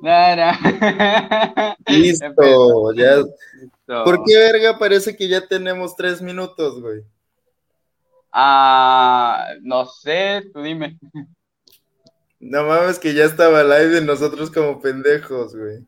[0.00, 0.52] No.
[1.86, 3.22] Listo, ya.
[4.04, 7.02] ¿Por qué verga parece que ya tenemos tres minutos, güey?
[8.32, 10.98] Ah, no sé, tú dime.
[12.40, 15.86] No mames que ya estaba live y nosotros como pendejos, güey.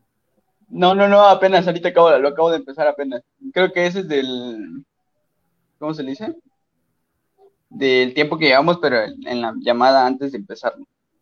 [0.69, 3.23] No, no, no, apenas ahorita acabo, lo acabo de empezar apenas.
[3.53, 4.85] Creo que ese es del,
[5.79, 6.35] ¿cómo se le dice?
[7.69, 10.75] Del tiempo que llevamos, pero en la llamada antes de empezar.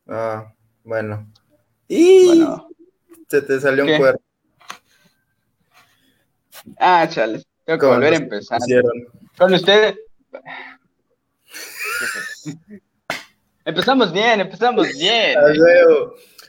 [0.08, 0.54] Ah,
[0.84, 1.32] bueno.
[1.88, 2.70] Y bueno,
[3.34, 4.22] se te salió un cuerpo.
[6.78, 7.44] Ah, chales.
[7.66, 8.60] Tengo que volver a empezar.
[9.36, 9.96] Con ustedes.
[13.66, 15.36] empezamos bien, empezamos bien.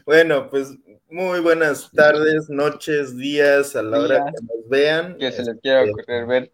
[0.05, 0.75] Bueno, pues
[1.09, 5.17] muy buenas tardes, noches, días, a la hora que nos vean.
[5.17, 6.53] Que se les quiera este, ocurrir ver.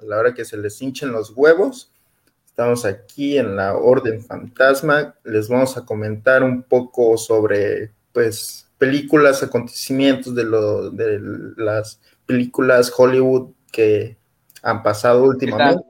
[0.00, 1.90] A la hora que se les hinchen los huevos.
[2.44, 5.14] Estamos aquí en la Orden Fantasma.
[5.24, 11.20] Les vamos a comentar un poco sobre, pues, películas, acontecimientos de, lo, de
[11.56, 14.18] las películas Hollywood que
[14.60, 15.84] han pasado últimamente.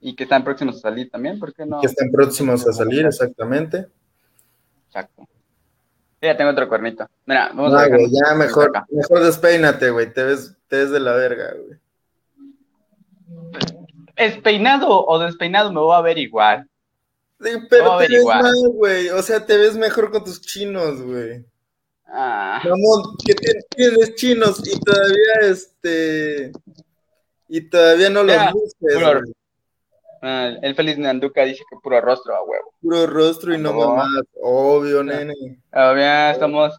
[0.00, 1.80] y que están próximos a salir también, ¿por qué no?
[1.80, 3.86] Que están próximos a salir, exactamente.
[4.88, 5.28] Exacto.
[6.20, 7.08] Ya tengo otro cuernito.
[7.26, 8.00] Mira, vamos a ver.
[8.10, 10.12] ya mejor, mejor despeínate, güey.
[10.12, 11.78] Te ves, te ves de la verga, güey.
[14.16, 16.68] ¿Espeinado o despeinado me voy a ver igual.
[17.38, 19.10] pero te ves mal, güey.
[19.10, 21.44] O sea, te ves mejor con tus chinos, güey.
[22.06, 22.60] Ah.
[22.64, 26.52] Mamón, que tienes chinos y todavía este.
[27.48, 29.34] Y todavía no los luces.
[30.26, 32.72] Ah, el feliz Nanduca dice que puro rostro a huevo.
[32.80, 34.08] Puro rostro y no mamás,
[34.40, 35.34] obvio, nene.
[35.70, 36.72] Obvio, estamos.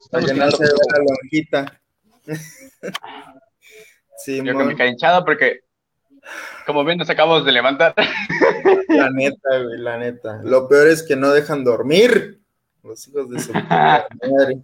[0.00, 1.80] estamos no se la lonjita.
[4.24, 5.60] sí, Yo con mi carinchado porque,
[6.66, 7.94] como bien, nos acabamos de levantar.
[8.88, 10.40] La neta, güey, la neta.
[10.42, 12.39] Lo peor es que no dejan dormir
[12.82, 14.58] los hijos de su madre.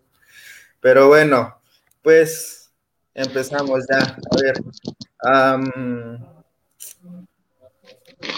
[0.81, 1.59] Pero bueno,
[2.03, 2.73] pues
[3.15, 3.99] empezamos ya.
[3.99, 4.63] A ver.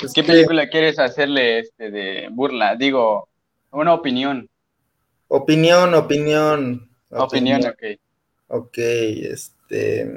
[0.01, 2.77] Pues, ¿Qué película quieres hacerle este de burla?
[2.77, 3.29] Digo,
[3.71, 4.49] una opinión.
[5.29, 6.89] Opinión, opinión.
[7.11, 7.83] Opinión, ok.
[8.49, 10.11] Ok, este.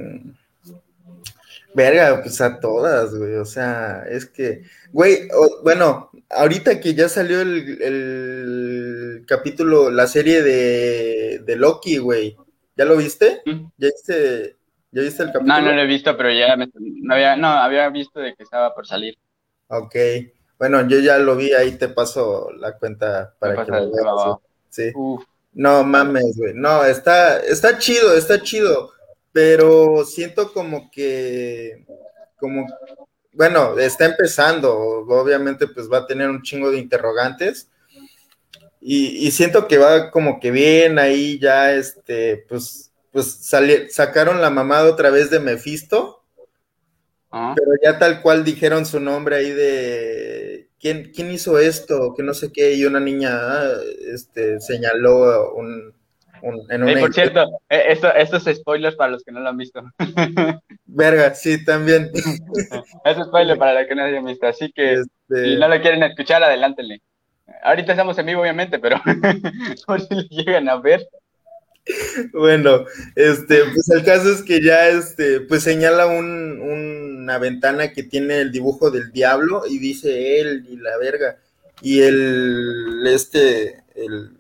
[1.74, 3.36] Verga, pues a todas, güey.
[3.36, 5.30] O sea, es que, güey,
[5.64, 12.36] bueno, ahorita que ya salió el, capítulo, la serie de, de Loki, güey.
[12.76, 13.42] ¿Ya lo viste?
[13.46, 14.56] ¿Ya viste,
[14.92, 15.54] ¿Ya viste el capítulo?
[15.54, 18.44] No, no lo he visto, pero ya me, no, había, no, había visto de que
[18.44, 19.18] estaba por salir.
[19.68, 19.96] Ok.
[20.58, 24.38] Bueno, yo ya lo vi, ahí te paso la cuenta para que lo veas.
[24.70, 24.94] Sí.
[25.54, 26.54] No mames, güey.
[26.54, 28.92] No, está, está chido, está chido.
[29.32, 31.86] Pero siento como que,
[32.38, 32.68] como,
[33.34, 34.74] bueno, está empezando.
[34.78, 37.70] Obviamente, pues va a tener un chingo de interrogantes.
[38.82, 43.48] Y, siento que va como que bien ahí ya, este, pues, pues
[43.92, 46.22] sacaron la mamada otra vez de Mephisto
[47.32, 52.34] pero ya tal cual dijeron su nombre ahí de quién, quién hizo esto, que no
[52.34, 53.74] sé qué, y una niña ah,
[54.14, 55.94] este, señaló un,
[56.42, 59.84] en un por cierto, eh, esto, estos spoilers para los que no lo han visto.
[60.86, 62.12] Verga, sí, también.
[63.06, 65.82] es spoiler para los que no lo hayan visto, así que este si no lo
[65.82, 67.02] quieren escuchar, adelántenle.
[67.64, 69.02] Ahorita estamos en vivo, obviamente, pero
[69.86, 71.08] por si lo llegan a ver.
[72.34, 72.86] Bueno,
[73.16, 78.52] este, pues el caso es que ya, este, pues señala una ventana que tiene el
[78.52, 81.38] dibujo del diablo y dice él y la verga.
[81.82, 84.38] Y el, este, el,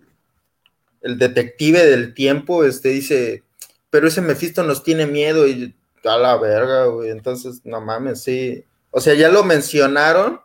[1.01, 3.43] el detective del tiempo, este, dice,
[3.89, 7.09] pero ese Mephisto nos tiene miedo y a la verga, güey.
[7.09, 8.65] Entonces, no mames, sí.
[8.91, 10.41] O sea, ya lo mencionaron,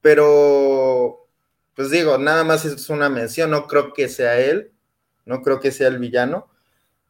[0.00, 1.26] pero,
[1.74, 4.70] pues digo, nada más es una mención, no creo que sea él
[5.26, 6.48] no creo que sea el villano.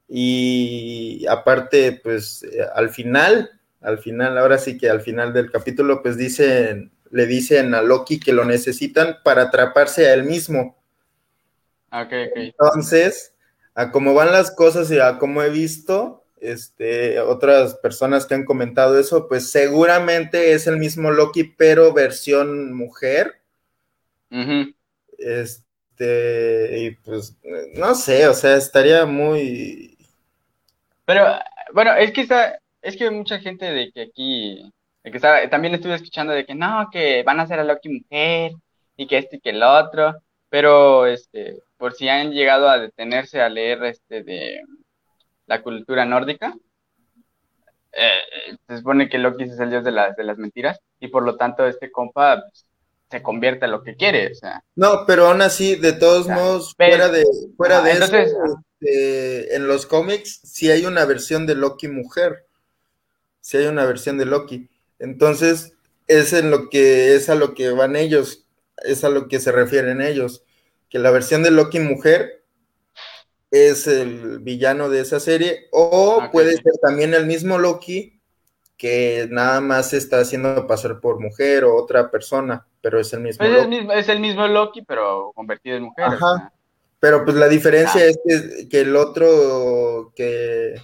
[0.08, 3.50] Y aparte, pues eh, al final,
[3.80, 8.20] al final, ahora sí que al final del capítulo, pues dicen, le dicen a Loki
[8.20, 10.76] que lo necesitan para atraparse a él mismo.
[12.02, 12.46] Okay, okay.
[12.58, 13.34] Entonces,
[13.74, 18.44] a cómo van las cosas y a cómo he visto, este, otras personas que han
[18.44, 23.40] comentado eso, pues seguramente es el mismo Loki, pero versión mujer.
[25.18, 25.64] Este
[25.94, 27.36] este, y pues,
[27.76, 29.96] no sé, o sea, estaría muy.
[31.04, 31.24] Pero,
[31.72, 34.72] bueno, es que está, es que hay mucha gente de que aquí,
[35.04, 37.88] de que está, también estuve escuchando de que no, que van a hacer a Loki
[37.88, 38.52] mujer,
[38.96, 40.16] y que este y que el otro,
[40.48, 44.62] pero, este, por si han llegado a detenerse a leer, este, de
[45.44, 46.56] la cultura nórdica,
[47.92, 51.24] eh, se supone que Loki es el dios de las, de las mentiras, y por
[51.24, 52.64] lo tanto, este compa, pues,
[53.10, 54.64] se convierta en lo que quiere, o sea.
[54.74, 57.22] No, pero aún así, de todos modos, fuera de,
[57.54, 62.46] fuera de entonces, eso, este, en los cómics sí hay una versión de Loki mujer.
[63.42, 64.70] Sí hay una versión de Loki.
[64.98, 65.74] Entonces,
[66.06, 68.46] es en lo que es a lo que van ellos,
[68.78, 70.44] es a lo que se refieren ellos,
[70.94, 72.44] que la versión de Loki mujer
[73.50, 78.20] es el villano de esa serie, o Ah, puede ser también el mismo Loki
[78.76, 83.20] que nada más se está haciendo pasar por mujer o otra persona, pero es el
[83.22, 83.76] mismo Pues es, el Loki.
[83.76, 86.04] mismo, es el mismo Loki, pero convertido en mujer.
[86.04, 86.52] Ajá.
[87.00, 88.04] Pero pues la diferencia Ah.
[88.04, 90.74] es que, que el otro, que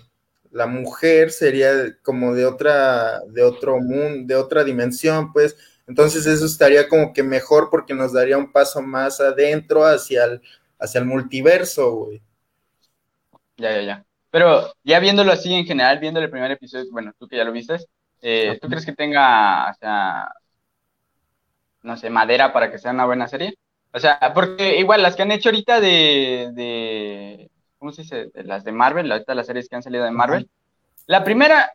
[0.50, 1.70] la mujer sería
[2.02, 5.56] como de otra, de otro mundo, de otra dimensión, pues.
[5.90, 10.40] Entonces eso estaría como que mejor porque nos daría un paso más adentro hacia el,
[10.78, 12.22] hacia el multiverso, güey.
[13.56, 14.04] Ya, ya, ya.
[14.30, 17.50] Pero ya viéndolo así en general, viendo el primer episodio, bueno, tú que ya lo
[17.50, 17.76] viste,
[18.22, 20.28] eh, ¿tú crees que tenga, o sea,
[21.82, 23.56] no sé, madera para que sea una buena serie?
[23.92, 28.30] O sea, porque igual las que han hecho ahorita de, de ¿cómo se dice?
[28.32, 30.48] De las de Marvel, ahorita las series que han salido de Marvel.
[31.06, 31.72] La primera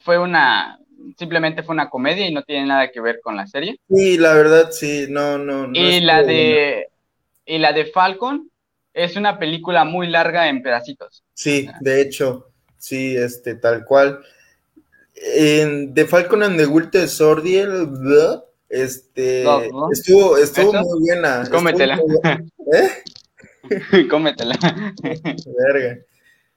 [0.00, 0.80] fue una,
[1.18, 3.78] simplemente fue una comedia y no tiene nada que ver con la serie.
[3.88, 5.66] Sí, la verdad, sí, no, no.
[5.66, 6.88] no Y la de,
[7.46, 8.50] y la de Falcon
[8.92, 11.24] es una película muy larga en pedacitos.
[11.34, 12.48] Sí, de hecho,
[12.78, 14.20] sí, este, tal cual.
[15.14, 17.68] En The Falcon and the Winter Soldier,
[18.68, 19.88] este, No, no.
[19.92, 21.44] estuvo, estuvo muy buena.
[21.50, 21.94] Cómetela.
[21.94, 22.44] Estuvo muy buena.
[22.72, 24.08] ¿Eh?
[24.10, 24.58] Cómetela.
[25.02, 25.98] Verga.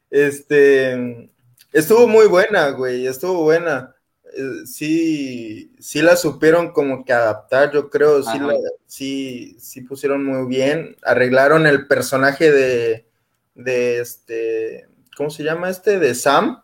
[0.09, 1.29] Este,
[1.73, 3.93] estuvo muy buena, güey, estuvo buena.
[4.35, 10.25] Eh, Sí, sí la supieron como que adaptar, yo creo, sí, la- sí, sí pusieron
[10.25, 13.07] muy bien, arreglaron el personaje de,
[13.55, 15.99] de este, ¿cómo se llama este?
[15.99, 16.61] De Sam,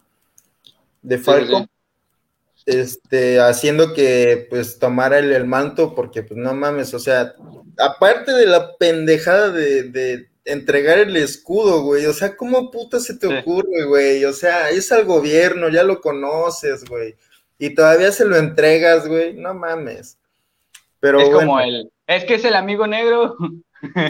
[1.01, 1.23] de sí.
[2.65, 7.33] este, haciendo que pues tomara el, el manto, porque pues no mames, o sea,
[7.77, 13.15] aparte de la pendejada de, de entregar el escudo, güey, o sea, ¿cómo puta se
[13.15, 14.23] te ocurre, güey?
[14.25, 17.15] O sea, es al gobierno, ya lo conoces, güey,
[17.65, 20.17] y todavía se lo entregas, güey, no mames.
[20.99, 23.35] Pero es bueno, como el, es que es el amigo negro.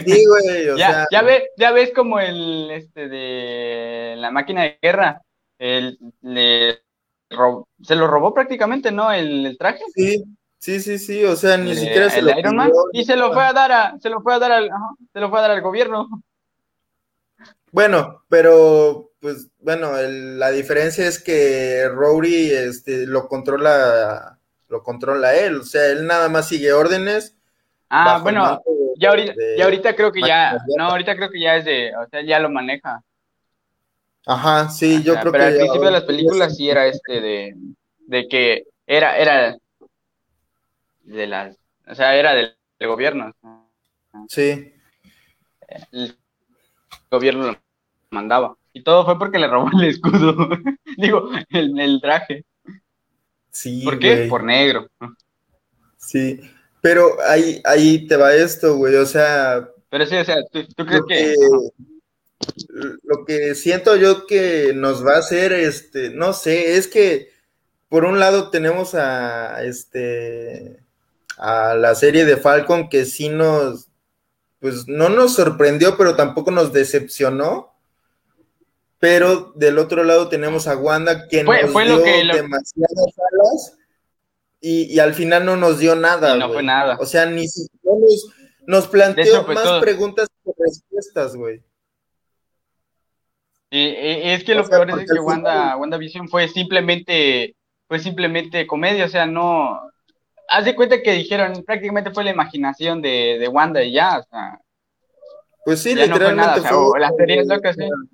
[0.06, 4.62] sí, güey, o ya, sea, ya ves, ya ves como el este de la máquina
[4.62, 5.20] de guerra.
[5.58, 6.82] El, le
[7.30, 9.10] ro- se lo robó prácticamente, ¿no?
[9.12, 9.84] El, el traje.
[9.94, 10.22] sí,
[10.58, 12.70] sí, sí, sí, o sea, ni siquiera se el lo Iron Man.
[12.70, 14.90] pidió, Y se lo fue a dar a, se lo fue a dar al, ajá,
[15.12, 16.08] se lo fue a dar al gobierno.
[17.74, 24.38] Bueno, pero pues bueno, el- la diferencia es que Rory este, lo controla,
[24.68, 27.36] lo controla él, o sea, él nada más sigue órdenes.
[27.90, 31.40] Ah, bueno, de- ya ahorita, de- ya ahorita creo que ya, no, ahorita creo que
[31.40, 33.02] ya es de, o sea, ya lo maneja.
[34.24, 36.70] Ajá, sí, O yo sea, creo pero que al ya- principio de las películas sí
[36.70, 37.56] era este de,
[38.06, 39.56] de que era, era
[41.02, 41.56] de las,
[41.88, 43.32] o sea, era del, del gobierno.
[44.28, 44.72] Sí,
[45.90, 46.16] El
[47.10, 47.63] gobierno lo
[48.14, 48.56] mandaba.
[48.72, 50.48] Y todo fue porque le robó el escudo.
[50.96, 52.44] Digo, el, el traje.
[53.50, 54.16] sí, ¿Por qué?
[54.16, 54.88] güey, Por negro.
[55.98, 56.40] sí,
[56.80, 60.86] pero ahí, ahí te va esto, güey, o sea, Pero sí, o sea, ¿tú, tú
[60.86, 61.34] crees que, que,
[63.02, 67.30] lo que siento yo que nos va a hacer, este, no sé, es que
[67.88, 70.80] por un lado tenemos a este
[71.36, 73.88] a la serie de Falcon que sí nos
[74.60, 77.73] pues no nos sorprendió, pero tampoco nos decepcionó.
[79.06, 82.34] Pero del otro lado tenemos a Wanda que Fue- nos fue lo dio que lo-
[82.34, 83.76] demasiadas alas
[84.62, 86.34] y, y al final no nos dio nada.
[86.34, 86.96] Y no fue nada.
[86.98, 88.28] O sea, ni siquiera nos,
[88.66, 89.80] nos planteó fue más todo.
[89.82, 91.60] preguntas que respuestas, güey.
[93.70, 93.94] Y
[94.30, 97.56] es que O lo sea, peor es que Wanda, WandaVision fue simplemente,
[97.88, 99.80] fue simplemente comedia, o sea, no,
[100.48, 104.22] haz de cuenta que dijeron, prácticamente fue la imaginación de, de Wanda y ya, o
[104.22, 104.58] sea,
[105.66, 106.78] Pues sí, ya no fue literalmente nada, o sea, fue.
[106.78, 108.13] o la serie es güey, lo que o sea, sí.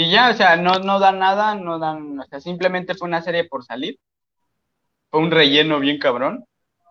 [0.00, 3.20] Y ya, o sea, no, no dan nada, no dan, o sea, simplemente fue una
[3.20, 3.98] serie por salir,
[5.10, 6.46] fue un relleno bien cabrón,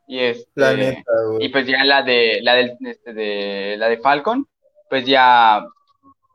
[0.05, 1.47] y este, La neta, güey.
[1.47, 4.47] y pues ya la de, la del, este, de, la de Falcon,
[4.91, 5.65] pues ya,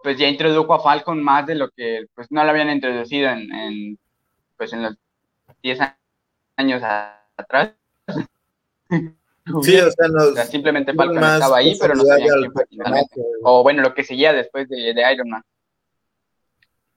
[0.03, 3.55] pues ya introdujo a Falcon más de lo que, pues no lo habían introducido en,
[3.55, 3.99] en
[4.57, 4.97] pues en los
[5.63, 5.79] 10
[6.57, 6.83] años
[7.37, 7.75] atrás.
[9.61, 10.29] Sí, o sea, nos.
[10.29, 12.65] O sea, simplemente Falcon estaba ahí, pero no al quién fue.
[13.43, 15.43] O bueno, lo que seguía después de, de Iron Man.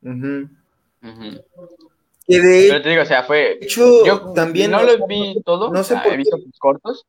[0.07, 0.49] Ujú.
[2.27, 3.57] Que de Pero te digo, o sea, fue.
[3.61, 4.71] hecho, Yo también.
[4.71, 7.05] no o lo sea, vi todo, no sé sea, por he visto pues, cortos.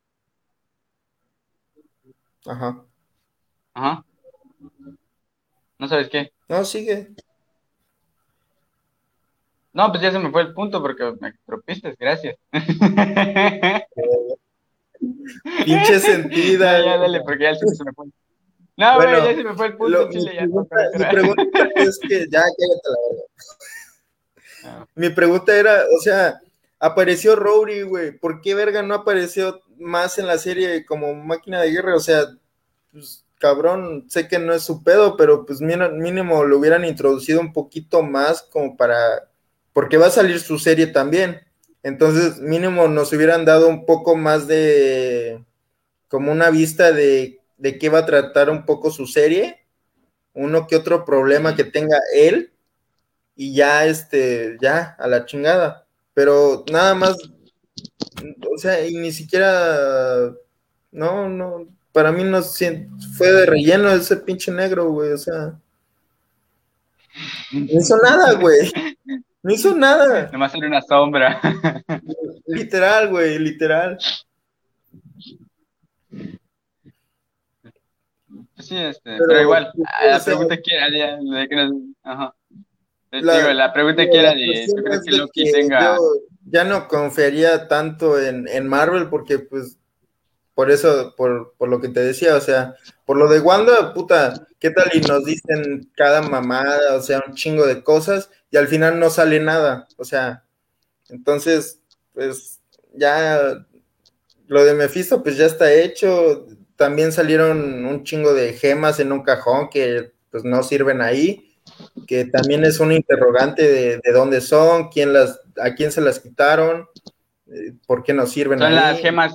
[2.46, 2.84] Ajá.
[3.74, 4.04] Ajá.
[5.78, 6.32] ¿No sabes qué?
[6.48, 7.10] No, sigue.
[9.72, 12.36] No, pues ya se me fue el punto porque me tropiste, gracias.
[15.64, 16.78] Pinche sentida.
[16.80, 18.06] Ya, ya, dale, porque ya se me fue.
[18.78, 21.68] No, güey, ya se me fue el punto, lo, chile, mi, ya pregunta, mi pregunta
[21.74, 23.24] es que, ya, cállate la verdad.
[24.64, 24.86] Ah.
[24.94, 26.40] Mi pregunta era, o sea,
[26.78, 31.72] apareció Rory, güey, ¿por qué verga no apareció más en la serie como máquina de
[31.72, 31.96] guerra?
[31.96, 32.26] O sea,
[32.92, 37.52] pues, cabrón, sé que no es su pedo, pero pues mínimo lo hubieran introducido un
[37.52, 39.28] poquito más como para,
[39.72, 41.40] porque va a salir su serie también.
[41.82, 45.44] Entonces, mínimo nos hubieran dado un poco más de,
[46.06, 49.66] como una vista de, de qué va a tratar un poco su serie,
[50.32, 52.52] uno que otro problema que tenga él,
[53.36, 55.86] y ya, este, ya, a la chingada.
[56.14, 57.16] Pero nada más,
[58.50, 60.32] o sea, y ni siquiera,
[60.90, 65.58] no, no, para mí no fue de relleno ese pinche negro, güey, o sea.
[67.52, 68.70] No hizo nada, güey.
[69.42, 70.28] No hizo nada.
[70.32, 71.40] Nomás era una sombra.
[72.46, 73.98] Literal, güey, literal.
[78.68, 79.72] Sí, este, pero, igual,
[80.06, 80.86] la pregunta que era,
[82.02, 82.34] ajá.
[83.10, 85.96] La, Digo, la pregunta que era de, ¿tú crees que Loki tenga...?
[86.50, 89.78] ya no confiaría tanto en, en Marvel porque, pues,
[90.54, 94.46] por eso, por, por, lo que te decía, o sea, por lo de Wanda, puta,
[94.58, 94.90] ¿qué tal?
[94.92, 99.10] Y nos dicen cada mamada, o sea, un chingo de cosas, y al final no
[99.10, 100.44] sale nada, o sea,
[101.08, 101.80] entonces,
[102.12, 102.60] pues,
[102.94, 103.64] ya,
[104.46, 106.46] lo de Mephisto, pues ya está hecho,
[106.78, 111.58] también salieron un chingo de gemas en un cajón que, pues, no sirven ahí,
[112.06, 116.20] que también es un interrogante de, de dónde son, quién las, a quién se las
[116.20, 116.88] quitaron,
[117.48, 119.34] eh, por qué no sirven son las gemas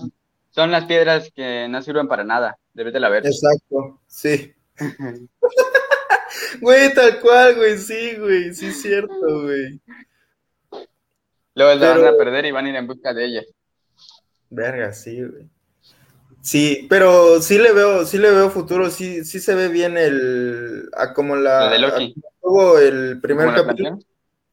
[0.53, 2.59] son las piedras que no sirven para nada.
[2.73, 3.25] Debes de la ver.
[3.25, 4.53] Exacto, sí.
[6.61, 9.81] güey, tal cual, güey, sí, güey, sí es cierto, güey.
[11.55, 13.45] Luego las van a perder y van a ir en busca de ellas.
[14.49, 15.49] Verga, sí, güey.
[16.43, 20.89] Sí, pero sí le veo, sí le veo futuro, sí, sí se ve bien el,
[20.93, 22.15] a como la, de Loki.
[22.35, 23.97] Estuvo el primer capítulo.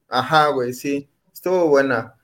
[0.09, 2.14] Ajá, güey, sí, estuvo buena.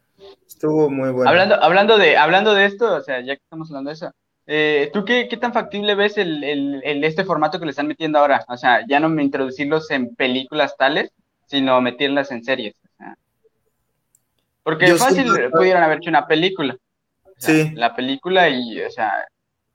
[0.47, 1.29] Estuvo muy bueno.
[1.29, 4.13] Hablando, hablando, de, hablando de esto, o sea, ya que estamos hablando de eso,
[4.47, 8.21] eh, ¿tú qué, qué, tan factible ves el, el, este formato que le están metiendo
[8.21, 8.45] ahora?
[8.47, 11.11] O sea, ya no introducirlos en películas tales,
[11.47, 12.77] sino meterlas en series.
[14.63, 16.77] porque es fácil pudieran haber hecho una película.
[17.37, 17.73] sí.
[17.75, 19.27] La película y, o sea,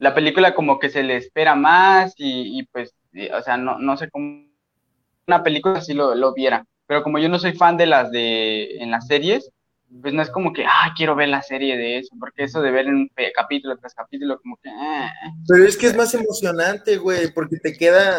[0.02, 2.96] la película como que se le espera más y, pues,
[3.38, 4.48] o sea, no, no sé cómo
[5.28, 6.66] una película si lo, lo viera.
[6.88, 9.52] Pero como yo no soy fan de las de en las series,
[10.02, 12.72] pues no es como que, ah, quiero ver la serie de eso, porque eso de
[12.72, 14.70] ver en capítulo tras capítulo, como que...
[14.70, 15.14] Ah".
[15.48, 18.18] Pero es que es más emocionante, güey, porque te queda,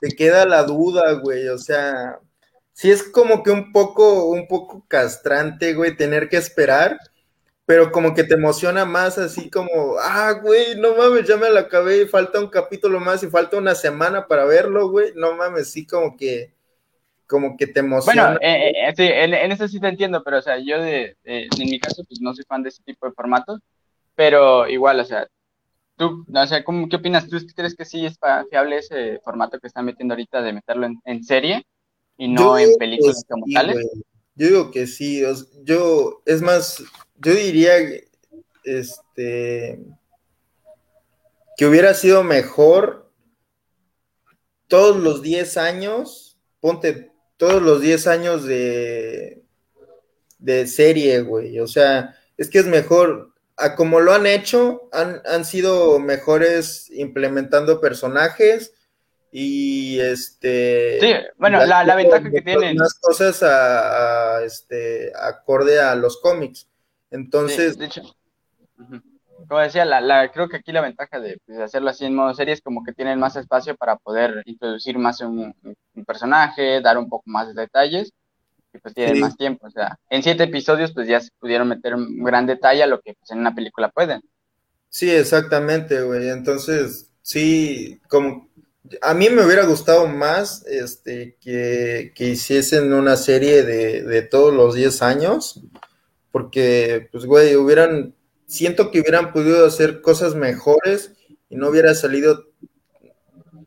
[0.00, 2.20] te queda la duda, güey, o sea,
[2.72, 7.00] sí es como que un poco, un poco castrante, güey, tener que esperar,
[7.66, 11.60] pero como que te emociona más así como, ah, güey, no mames, ya me la
[11.60, 15.84] acabé falta un capítulo más y falta una semana para verlo, güey, no mames, sí
[15.84, 16.54] como que
[17.26, 18.38] como que te emociona.
[18.38, 21.48] Bueno, eh, eh, sí, en, eso sí te entiendo, pero o sea, yo de, en
[21.58, 23.60] mi caso, pues no soy fan de ese tipo de formatos,
[24.14, 25.26] pero igual, o sea,
[25.96, 27.26] tú, o sea, ¿cómo, ¿qué opinas?
[27.28, 28.16] ¿Tú crees que sí es
[28.48, 31.66] fiable ese formato que están metiendo ahorita de meterlo en, serie
[32.16, 33.76] y no en películas como tales?
[34.36, 35.22] Yo digo que sí,
[35.64, 36.84] yo, es más,
[37.18, 37.76] yo diría,
[38.64, 39.78] este,
[41.56, 43.10] que hubiera sido mejor
[44.68, 49.42] todos los 10 años, ponte todos los 10 años de,
[50.38, 51.60] de serie, güey.
[51.60, 56.90] O sea, es que es mejor, a como lo han hecho, han, han sido mejores
[56.90, 58.72] implementando personajes
[59.38, 65.94] y este sí bueno la, la ventaja que tienen más cosas a, este acorde a
[65.94, 66.68] los cómics
[67.10, 68.02] entonces de hecho
[69.48, 72.34] como decía, la, la, creo que aquí la ventaja de, pues, hacerlo así en modo
[72.34, 75.54] serie es como que tienen más espacio para poder introducir más un,
[75.94, 78.12] un personaje, dar un poco más de detalles,
[78.72, 79.66] y pues tienen más tiempo.
[79.66, 83.00] O sea, en siete episodios pues ya se pudieron meter un gran detalle a lo
[83.00, 84.20] que pues, en una película pueden.
[84.88, 86.30] Sí, exactamente, güey.
[86.30, 88.48] Entonces, sí, como
[89.02, 94.54] a mí me hubiera gustado más este, que, que hiciesen una serie de, de todos
[94.54, 95.60] los 10 años,
[96.36, 98.14] porque, pues, güey, hubieran
[98.46, 101.12] siento que hubieran podido hacer cosas mejores
[101.48, 102.44] y no hubiera salido.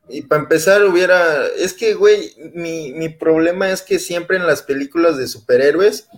[0.07, 1.47] Y para empezar, hubiera.
[1.47, 6.09] Es que, güey, mi, mi problema es que siempre en las películas de superhéroes,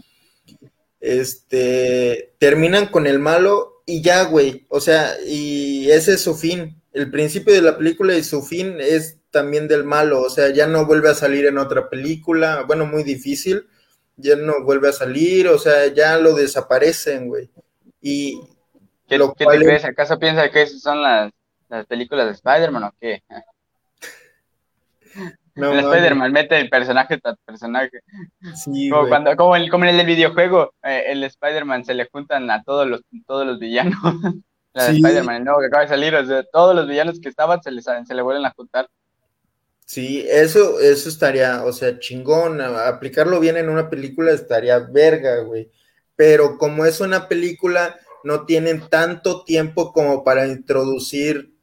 [1.00, 4.66] este, terminan con el malo y ya, güey.
[4.68, 6.82] O sea, y ese es su fin.
[6.92, 10.22] El principio de la película y su fin es también del malo.
[10.22, 12.66] O sea, ya no vuelve a salir en otra película.
[12.68, 13.68] Bueno, muy difícil.
[14.18, 15.48] Ya no vuelve a salir.
[15.48, 17.50] O sea, ya lo desaparecen, güey.
[18.02, 18.40] Y,
[19.08, 19.86] ¿Qué, Lo qué cual te es- crees?
[19.86, 21.32] ¿Acaso piensas que esas son las,
[21.70, 23.22] las películas de Spider-Man o qué?
[25.56, 28.00] No, en Spider-Man mete el personaje tras personaje.
[28.56, 32.50] sí, Como, cuando, como, el, como en el videojuego, eh, el Spider-Man se le juntan
[32.50, 33.96] a todos los, todos los villanos.
[34.74, 34.96] La de Sí.
[35.02, 37.72] Spider-Man, el nuevo que acaba de salir, o sea, todos los villanos que estaban se,
[37.72, 38.88] les, se le vuelven a juntar.
[39.92, 42.62] Sí, eso, eso estaría, o sea, chingón.
[42.62, 45.70] Aplicarlo bien en una película estaría verga, güey.
[46.16, 51.54] Pero como es una película, no tienen tanto tiempo como para introducir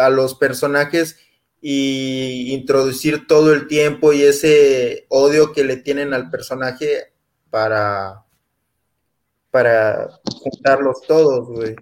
[0.00, 1.18] a los personajes
[1.60, 7.12] y introducir todo el tiempo y ese odio que le tienen al personaje
[7.50, 8.24] para,
[9.52, 11.76] para juntarlos todos, güey.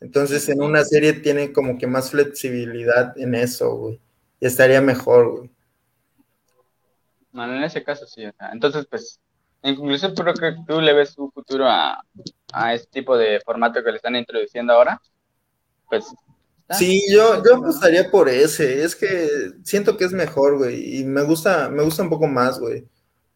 [0.00, 4.00] Entonces en una serie tienen como que más flexibilidad en eso, güey.
[4.44, 5.50] Estaría mejor, güey.
[7.32, 8.26] Bueno, en ese caso sí.
[8.26, 9.18] o sea, entonces, pues,
[9.62, 12.04] en conclusión, creo que tú le ves un futuro a,
[12.52, 15.00] a este tipo de formato que le están introduciendo ahora.
[15.88, 16.04] Pues.
[16.70, 18.84] Sí, yo, yo apostaría por ese.
[18.84, 20.98] Es que siento que es mejor, güey.
[20.98, 22.86] Y me gusta, me gusta un poco más, güey.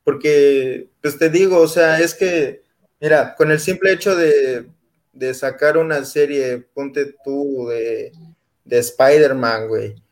[0.05, 2.63] Porque, pues te digo, o sea, es que,
[3.01, 4.69] mira, con el simple hecho de,
[5.15, 8.13] de sacar una serie, ponte tú, de,
[8.65, 10.08] de Spider-Man, güey.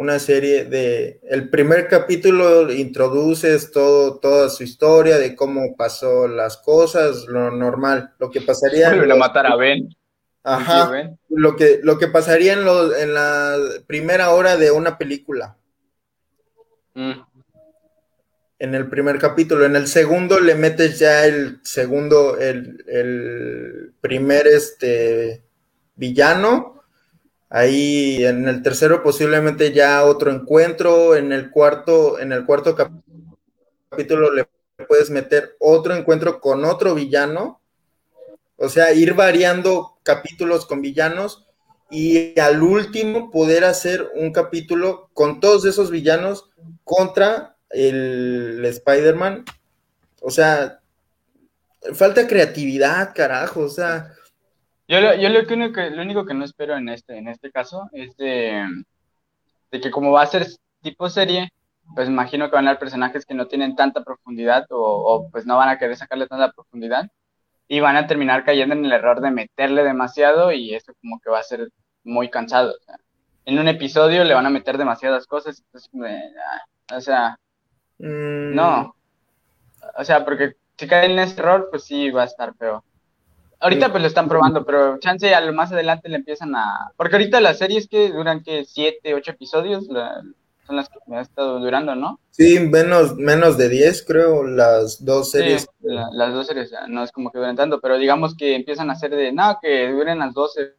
[0.00, 1.20] Una serie de.
[1.24, 8.14] El primer capítulo introduces todo, toda su historia de cómo pasó las cosas, lo normal,
[8.18, 8.86] lo que pasaría.
[8.86, 9.90] en Vuelven a los- matar a Ben.
[10.42, 11.18] Ajá Ben.
[11.28, 15.58] lo que, lo que pasaría en, lo- en la primera hora de una película,
[16.94, 17.20] Mm.
[18.58, 19.66] en el primer capítulo.
[19.66, 25.42] En el segundo le metes ya el segundo, el, el primer este,
[25.94, 26.79] villano.
[27.52, 31.16] Ahí en el tercero posiblemente ya otro encuentro.
[31.16, 32.92] En el cuarto, en el cuarto cap-
[33.90, 34.46] capítulo le
[34.88, 37.60] puedes meter otro encuentro con otro villano.
[38.56, 41.46] O sea, ir variando capítulos con villanos
[41.90, 46.50] y al último poder hacer un capítulo con todos esos villanos
[46.84, 49.44] contra el Spider-Man.
[50.20, 50.80] O sea,
[51.94, 53.62] falta creatividad, carajo.
[53.62, 54.14] O sea,
[54.90, 57.52] Yo, lo, yo lo, que único, lo único que no espero en este, en este
[57.52, 58.66] caso es de,
[59.70, 60.48] de que como va a ser
[60.82, 61.50] tipo serie,
[61.94, 65.46] pues imagino que van a haber personajes que no tienen tanta profundidad o, o, pues
[65.46, 67.08] no van a querer sacarle tanta profundidad
[67.68, 71.30] y van a terminar cayendo en el error de meterle demasiado y eso como que
[71.30, 71.68] va a ser
[72.02, 72.72] muy cansado.
[72.72, 72.96] O sea,
[73.44, 75.90] en un episodio le van a meter demasiadas cosas, entonces,
[76.90, 77.38] ah, o sea,
[77.98, 78.96] mm, no.
[79.96, 82.82] O sea, porque si caen en ese error, pues sí va a estar feo.
[83.60, 86.92] Ahorita pues lo están probando, pero chance a lo más adelante le empiezan a...
[86.96, 90.22] Porque ahorita las series que duran que siete, ocho episodios la-
[90.66, 92.18] son las que me ha estado durando, ¿no?
[92.30, 95.62] Sí, menos, menos de 10, creo, las dos series.
[95.62, 98.54] Sí, la- las dos series, sea, no es como que duren tanto, pero digamos que
[98.54, 100.74] empiezan a hacer de, no, que duren las 12,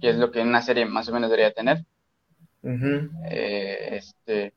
[0.00, 1.84] que es lo que una serie más o menos debería tener.
[3.30, 4.54] Eh, este,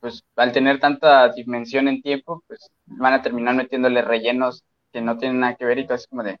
[0.00, 5.18] pues al tener tanta dimensión en tiempo, pues van a terminar metiéndole rellenos que no
[5.18, 6.38] tienen nada que ver y todo es como de,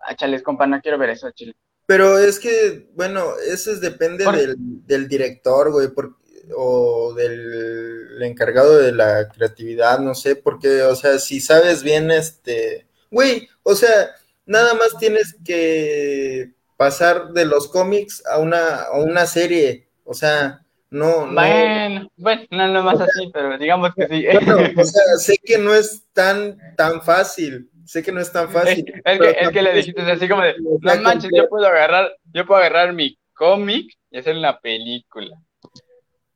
[0.00, 1.54] ah, chales, compa, no quiero ver eso, chile.
[1.86, 6.16] Pero es que, bueno, eso es, depende del, del director, güey, por-
[6.56, 12.86] o del encargado de la creatividad, no sé, porque, o sea, si sabes bien, este,
[13.10, 14.14] güey, o sea,
[14.46, 20.64] nada más tienes que pasar de los cómics a una, a una serie, o sea,
[20.90, 24.24] no, no, Bueno, bueno, no, no más así, pero digamos que sí.
[24.30, 28.50] bueno, o sea, sé que no es tan, tan fácil, sé que no es tan
[28.50, 28.84] fácil.
[29.04, 32.16] es que, es que tampoco le dijiste así como de, no manches, yo puedo agarrar,
[32.32, 35.36] yo puedo agarrar mi cómic y hacer una película.
[35.60, 35.70] Con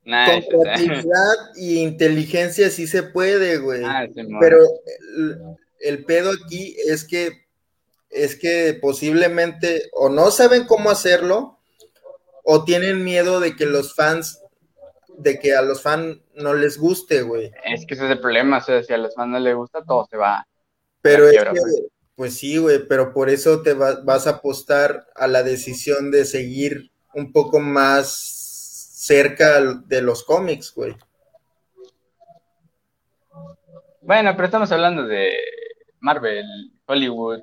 [0.04, 0.74] Nice, o sea.
[0.74, 3.82] creatividad y inteligencia sí se puede, güey.
[3.84, 4.06] Ah.
[4.40, 4.58] Pero
[5.16, 5.38] el,
[5.80, 7.46] el pedo aquí es que
[8.10, 11.58] es que posiblemente o no saben cómo hacerlo
[12.42, 14.42] o tienen miedo de que los fans
[15.18, 17.50] de que a los fans no les guste, güey.
[17.64, 19.84] Es que ese es el problema, o sea, si a los fans no les gusta,
[19.84, 20.46] todo se va.
[21.12, 21.82] Pero es quiebra, que, pues.
[22.16, 26.24] pues sí, güey, pero por eso te va- vas a apostar a la decisión de
[26.24, 30.96] seguir un poco más cerca de los cómics, güey.
[34.00, 35.30] Bueno, pero estamos hablando de
[36.00, 36.44] Marvel,
[36.86, 37.40] Hollywood,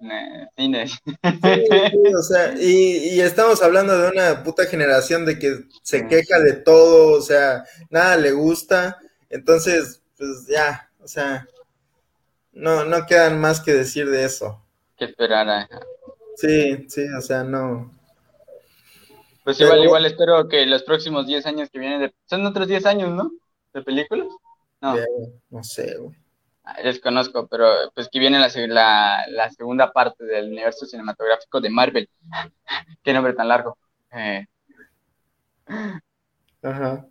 [0.58, 0.92] cines.
[0.92, 6.08] Sí, sí, o sea, y, y estamos hablando de una puta generación de que se
[6.08, 8.98] queja de todo, o sea, nada le gusta,
[9.30, 11.48] entonces, pues ya, o sea,
[12.56, 14.62] no, no quedan más que decir de eso.
[14.98, 15.70] que esperar.
[16.38, 17.92] Sí, sí, o sea, no.
[19.44, 22.14] Pues Pero- igual, igual espero que los próximos 10 años que vienen, de...
[22.26, 23.32] son otros 10 años, ¿no?
[23.74, 24.28] De películas.
[24.82, 24.96] No,
[25.50, 26.16] no sé, güey.
[26.84, 32.10] Desconozco, pero pues que viene la, la, la segunda parte del universo cinematográfico de Marvel.
[33.04, 33.78] Qué nombre tan largo.
[34.12, 34.46] Eh,
[36.64, 37.06] Ajá.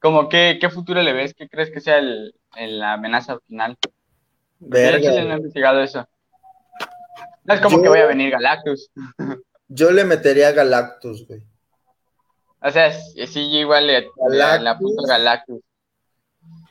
[0.00, 1.34] como qué, qué futuro le ves?
[1.34, 3.76] ¿Qué crees que sea el, el- la amenaza final?
[4.60, 5.12] Yo Verga.
[5.12, 6.08] sí no he investigado eso.
[7.44, 8.90] No es como Yo- que voy a venir Galactus.
[9.68, 11.42] Yo le metería a Galactus, güey.
[12.62, 14.62] O sea, sí, yo igual le, Galactus.
[14.64, 15.60] le apunto a Galactus.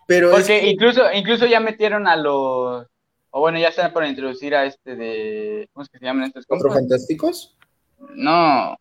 [0.05, 2.85] Pero es Porque que- incluso, incluso ya metieron a los.
[3.31, 5.69] O bueno, ya están por introducir a este de.
[5.73, 7.55] ¿Cómo es que se llaman estos ¿Cuatro fantásticos?
[8.15, 8.75] No.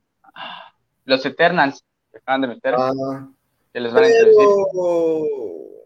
[1.04, 1.82] Los Eternals.
[2.10, 2.74] Que acaban de meter.
[2.76, 3.28] Ah,
[3.72, 5.77] que los van a introducir.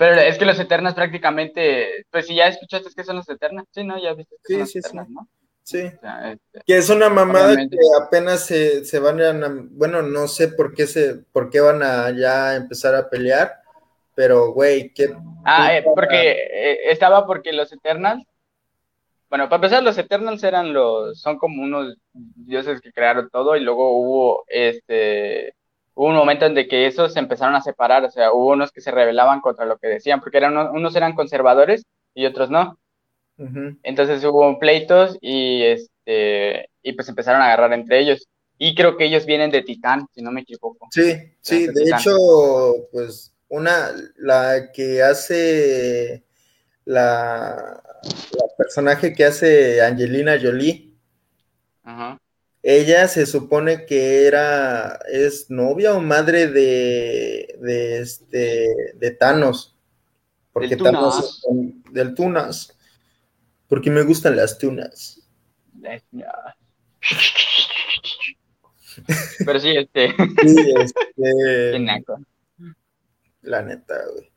[0.00, 0.18] Pero...
[0.18, 2.06] Es que los Eternals prácticamente.
[2.10, 3.68] Pues si ya escuchaste qué son los Eternals.
[3.70, 4.02] Sí, ¿no?
[4.02, 5.14] Ya viste qué Sí, son los sí, sí.
[5.14, 5.28] ¿no?
[5.62, 5.82] Sí.
[5.84, 7.76] O sea, este, Que es una mamada Obviamente.
[7.76, 9.32] que apenas se, se van a,
[9.72, 13.52] bueno, no sé por qué se, por qué van a ya empezar a pelear,
[14.14, 18.24] pero güey, qué Ah, eh, porque eh, estaba porque los Eternals.
[19.28, 23.60] Bueno, para empezar, los Eternals eran los, son como unos dioses que crearon todo y
[23.60, 25.54] luego hubo este,
[26.00, 28.80] hubo un momento en que esos se empezaron a separar, o sea, hubo unos que
[28.80, 31.84] se rebelaban contra lo que decían, porque eran unos, unos eran conservadores
[32.14, 32.78] y otros no.
[33.82, 38.26] Entonces hubo pleitos y este, y pues empezaron a agarrar entre ellos.
[38.56, 40.88] Y creo que ellos vienen de Titán, si no me equivoco.
[40.90, 42.16] Sí, sí, de hecho,
[42.92, 46.24] pues una, la que hace
[46.86, 47.82] la,
[48.32, 50.94] la personaje que hace Angelina Jolie,
[51.82, 52.18] Ajá.
[52.62, 59.76] Ella se supone que era, es novia o madre de, de este, de Thanos.
[60.52, 61.84] Porque Del Thanos Tunas.
[61.86, 62.76] es del Tunas.
[63.68, 65.20] Porque me gustan las tunas.
[69.44, 70.74] Pero sí, este, Sí,
[71.16, 71.78] este.
[73.42, 74.30] La neta, güey.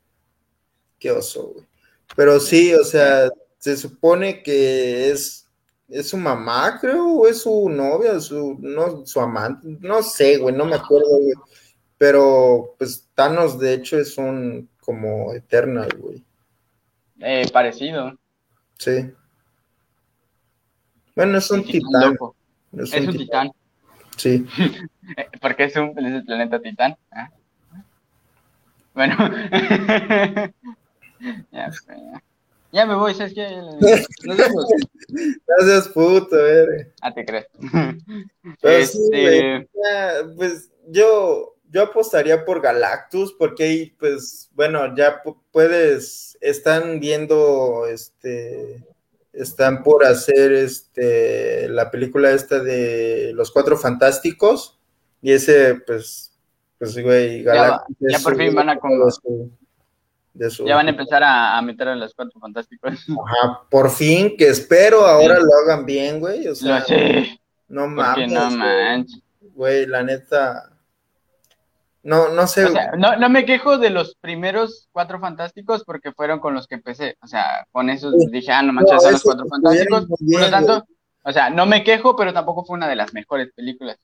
[1.00, 1.66] Qué oso, güey.
[2.16, 5.43] Pero sí, o sea, se supone que es,
[5.94, 10.56] es su mamá, creo, o es su novia, su, no, su amante, no sé, güey,
[10.56, 11.34] no me acuerdo, güey.
[11.98, 16.24] Pero, pues, Thanos, de hecho, es un como Eternal, güey.
[17.20, 18.18] Eh, parecido.
[18.78, 19.12] Sí.
[21.16, 22.18] Bueno, es un titán.
[22.74, 23.18] Es Es un titán.
[23.18, 23.52] titán.
[24.18, 24.46] Sí.
[25.42, 26.96] Porque es, un, es el planeta Titán.
[27.12, 27.30] ¿ah?
[28.94, 29.16] Bueno.
[31.52, 32.24] ya, pues, ya.
[32.74, 33.48] Ya me voy, ¿sabes qué?
[34.26, 34.66] Nos vemos.
[35.48, 36.88] Gracias, puto, güey.
[37.02, 37.46] Ah, te crees.
[38.62, 39.56] Pero sí, güey.
[39.58, 46.36] este, Ya, pues yo, yo apostaría por Galactus porque ahí, pues, bueno, ya pu- puedes,
[46.42, 48.84] están viendo, este,
[49.34, 54.80] están por hacer, este, la película esta de Los Cuatro Fantásticos
[55.22, 56.32] y ese, pues,
[56.80, 57.96] pues, güey, Galactus.
[58.00, 58.80] ya es por fin van a de
[59.12, 59.52] su-
[60.34, 62.92] de su- ya van a empezar a, a meter a los cuatro fantásticos.
[63.26, 66.84] Ajá, por fin, que espero ahora lo hagan bien, güey, o sea,
[67.68, 69.22] no mames, no manches.
[69.54, 70.70] güey, la neta.
[72.02, 72.66] No, no sé.
[72.66, 76.68] O sea, no, no me quejo de los primeros cuatro fantásticos porque fueron con los
[76.68, 77.16] que empecé.
[77.22, 78.28] O sea, con esos Sí.
[78.30, 80.08] dije, ah, no manches, No, son los cuatro fantásticos.
[80.08, 80.84] Por lo tanto,
[81.24, 83.98] o sea, no me quejo, pero tampoco fue una de las mejores películas.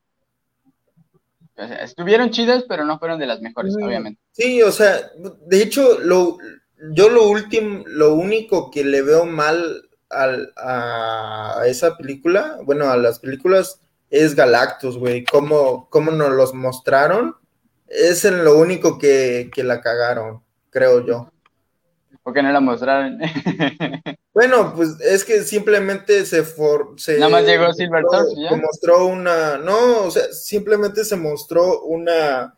[1.59, 4.21] O sea, estuvieron chidas, pero no fueron de las mejores, obviamente.
[4.31, 5.11] Sí, o sea,
[5.45, 6.37] de hecho, lo,
[6.93, 12.89] yo lo último, lo único que le veo mal al, a, a esa película, bueno,
[12.89, 15.23] a las películas, es Galactus, güey.
[15.23, 17.35] Cómo, cómo nos los mostraron,
[17.87, 21.31] es en lo único que, que la cagaron, creo yo.
[22.23, 23.19] Porque no la mostraron.
[24.39, 28.49] Bueno, pues es que simplemente se for, se Nada más llegó Silver mostró- Surfer, ¿ya?
[28.51, 32.55] Se mostró una, no, o sea, simplemente se mostró una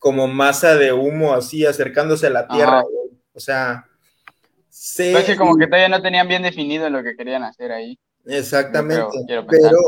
[0.00, 2.86] como masa de humo así acercándose a la Tierra, Ajá.
[3.32, 3.86] O sea,
[4.68, 7.96] se Pues que como que todavía no tenían bien definido lo que querían hacer ahí.
[8.26, 9.78] exactamente, creo- pero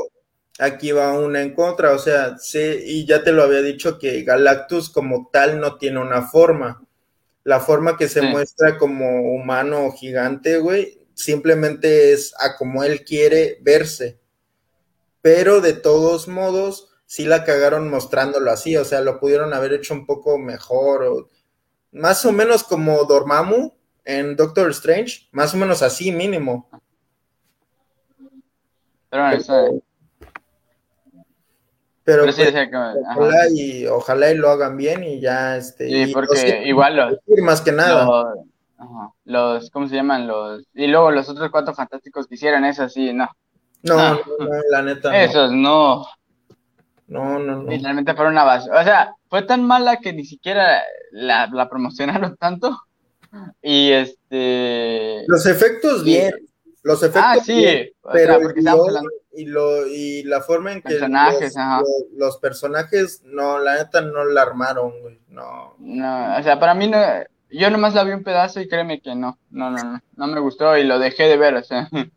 [0.61, 4.22] aquí va una en contra, o sea, sé, y ya te lo había dicho que
[4.22, 6.84] Galactus como tal no tiene una forma.
[7.44, 8.26] La forma que se Sí.
[8.26, 14.18] muestra como humano o gigante, güey, simplemente es a como él quiere verse.
[15.22, 19.94] Pero de todos modos, sí la cagaron mostrándolo así, o sea, lo pudieron haber hecho
[19.94, 21.30] un poco mejor, o
[21.92, 23.72] más o menos como Dormammu
[24.04, 26.68] en Doctor Strange, más o menos así mínimo.
[29.11, 29.83] Pero bueno, eso-
[32.05, 35.57] Pero, pero sí, pues, sea, que- ojalá y ojalá y lo hagan bien y ya
[35.57, 38.05] este Sí, y porque los- igual los, más que nada.
[38.05, 38.27] los,
[38.79, 40.27] ajá, los, ¿cómo se llaman?
[40.27, 43.29] Los, y luego los otros cuatro fantásticos que hicieron eso, sí, no.
[43.83, 45.14] No, no, no, la neta no.
[45.17, 46.07] Esos no.
[47.07, 47.71] No, no, no.
[47.71, 48.81] Literalmente fueron una basura.
[48.81, 52.79] O sea, fue tan mala que ni siquiera la, la promocionaron tanto.
[53.62, 55.25] Y este.
[55.27, 56.33] Los efectos, bien.
[56.83, 58.38] Los efectos, ah, sí, pero
[59.37, 61.55] y, lo, y la forma en que los,
[62.16, 65.20] los, personajes, no, la neta no la armaron, güey.
[65.29, 65.75] No.
[65.79, 66.99] no, o sea, para mí no.
[67.51, 70.40] Yo nomás la vi un pedazo y créeme que no, no, no, no, no me
[70.40, 71.88] gustó y lo dejé de ver, o sea.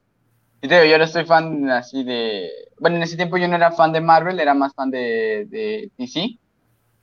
[0.59, 2.49] Y te digo, yo no soy fan así de.
[2.79, 5.91] Bueno, en ese tiempo yo no era fan de Marvel, era más fan de, de
[5.97, 6.39] DC.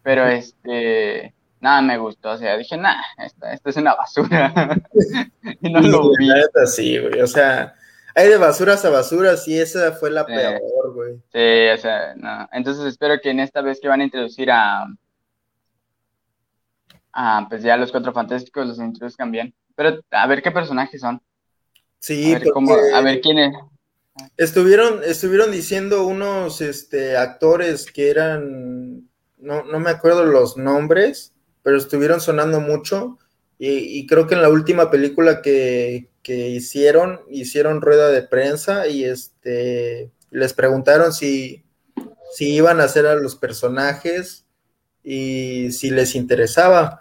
[0.02, 1.32] Pero este.
[1.60, 4.52] Nada me gustó, o sea, dije, nah, esto, es una basura.
[5.62, 6.28] y no lo vi.
[6.66, 7.74] sí, güey, o sea,
[8.14, 11.14] hay de basuras a basuras y esa fue la peor, güey.
[11.32, 12.48] Sí, o sea, no.
[12.52, 14.86] Entonces espero que en esta vez que van a introducir a.
[17.12, 19.54] a pues ya los cuatro fantásticos los introduzcan bien.
[19.74, 21.20] Pero a ver qué personajes son.
[21.98, 23.54] Sí, a ver, cómo, a ver quién es.
[24.36, 31.76] Estuvieron, estuvieron diciendo unos este, actores que eran, no, no me acuerdo los nombres, pero
[31.76, 33.18] estuvieron sonando mucho.
[33.58, 40.10] Y, creo que en la última película que, hicieron, hicieron rueda de prensa y este
[40.30, 41.64] les preguntaron si,
[42.32, 44.46] si iban a hacer a los personajes
[45.02, 47.00] y si les interesaba.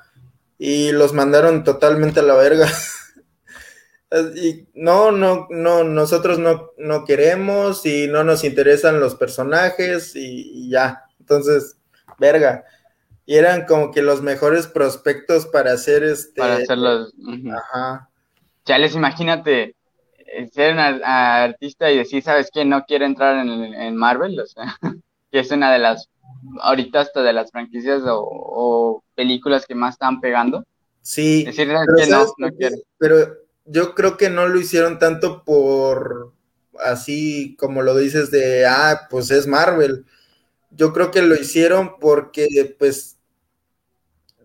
[0.58, 2.68] Y los mandaron totalmente a la verga.
[4.36, 10.70] y no, no, no, nosotros no, no queremos y no nos interesan los personajes y
[10.70, 11.04] ya.
[11.20, 11.78] Entonces,
[12.20, 12.66] verga
[13.26, 16.42] y eran como que los mejores prospectos para hacer este.
[16.42, 17.14] Para hacer los.
[17.52, 18.10] Ajá.
[18.66, 19.76] Ya les imagínate
[20.18, 22.66] eh, ser un artista y decir, ¿sabes qué?
[22.66, 24.78] No quiero entrar en, Marvel, o sea,
[25.32, 26.10] que es una de las,
[26.62, 30.66] ahorita hasta de las franquicias o, películas que más están pegando.
[31.02, 31.44] Sí.
[31.44, 32.78] Decir que no, no quiero.
[32.98, 33.28] Pero
[33.66, 36.34] yo creo que no lo hicieron tanto por
[36.84, 40.06] así como lo dices de, ah, pues es Marvel
[40.76, 43.13] yo creo que lo hicieron porque, pues,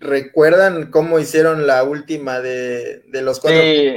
[0.01, 3.97] recuerdan cómo hicieron la última de, los cuatro sí.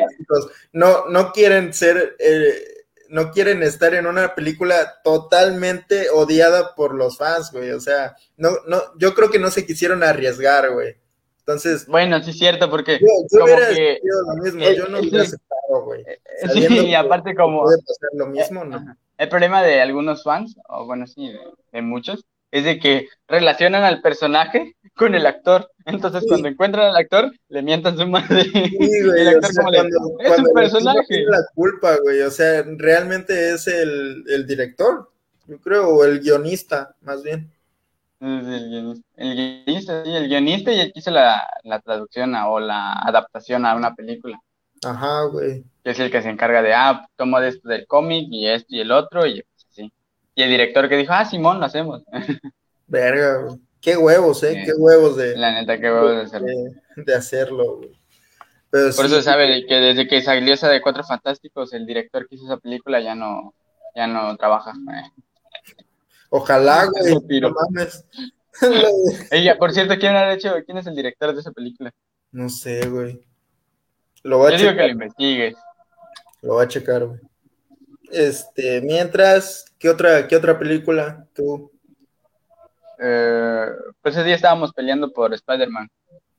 [0.73, 2.53] No, no quieren ser, eh,
[3.09, 7.71] no quieren estar en una película totalmente odiada por los fans, güey.
[7.71, 10.95] O sea, no, no, yo creo que no se quisieron arriesgar, güey.
[11.39, 11.87] Entonces.
[11.87, 12.99] Bueno, sí es cierto, porque.
[12.99, 16.05] Yo, como que, lo mismo, yo no hubiera aceptado, güey.
[16.53, 17.63] Sí, y aparte, como.
[17.63, 18.95] Puede pasar lo mismo, ¿no?
[19.17, 21.31] El problema de algunos fans, o bueno, sí,
[21.71, 25.67] de, muchos, es de que relacionan al personaje con el actor.
[25.85, 28.43] Entonces, cuando encuentran al actor, le mientan su madre.
[28.43, 28.51] Sí,
[29.03, 31.25] güey, el actor como cuando, le, es un personaje.
[31.25, 32.21] la culpa, güey.
[32.21, 35.11] O sea, realmente es el, el director,
[35.47, 37.51] yo creo, o el guionista, más bien.
[38.19, 42.59] El guionista, el guionista, sí, el guionista y el que hizo la, la traducción o
[42.59, 44.39] la adaptación a una película.
[44.85, 45.63] Ajá, güey.
[45.83, 48.67] Que es el que se encarga de, ah, tomo de esto del cómic y esto
[48.69, 49.91] y el otro y pues así.
[50.35, 52.03] Y el director que dijo, ah, Simón, lo hacemos.
[52.85, 53.70] Verga, güey.
[53.81, 54.61] Qué huevos, ¿eh?
[54.63, 55.35] Qué huevos de...
[55.35, 56.47] La neta, qué huevos de hacerlo.
[56.97, 57.91] De, hacerlo, güey.
[58.69, 62.45] Por eso sabe que desde que salió esa de Cuatro Fantásticos, el director que hizo
[62.45, 63.55] esa película ya no,
[63.95, 64.73] ya no trabaja.
[66.29, 67.41] Ojalá, güey.
[67.41, 68.05] No mames.
[69.31, 71.91] Ella, por cierto, ¿quién ha hecho, quién es el director de esa película?
[72.31, 73.19] No sé, güey.
[74.23, 74.73] Lo voy a Yo checar.
[74.73, 75.55] digo que lo investigues.
[76.41, 77.19] Lo voy a checar, güey.
[78.11, 81.71] Este, mientras, ¿qué otra, qué otra película tú?
[83.03, 83.65] Eh,
[84.01, 85.89] pues ese día estábamos peleando por Spider-Man,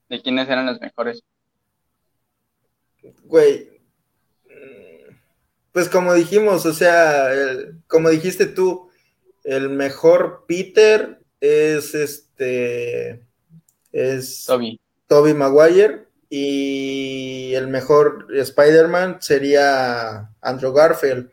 [0.08, 1.22] de quiénes eran los mejores.
[3.24, 3.72] Güey,
[5.72, 7.30] pues como dijimos, o sea,
[7.88, 8.90] como dijiste tú,
[9.42, 13.26] el mejor Peter es este,
[13.90, 14.78] es Toby.
[15.06, 21.30] Toby Maguire y el mejor Spider-Man sería Andrew Garfield.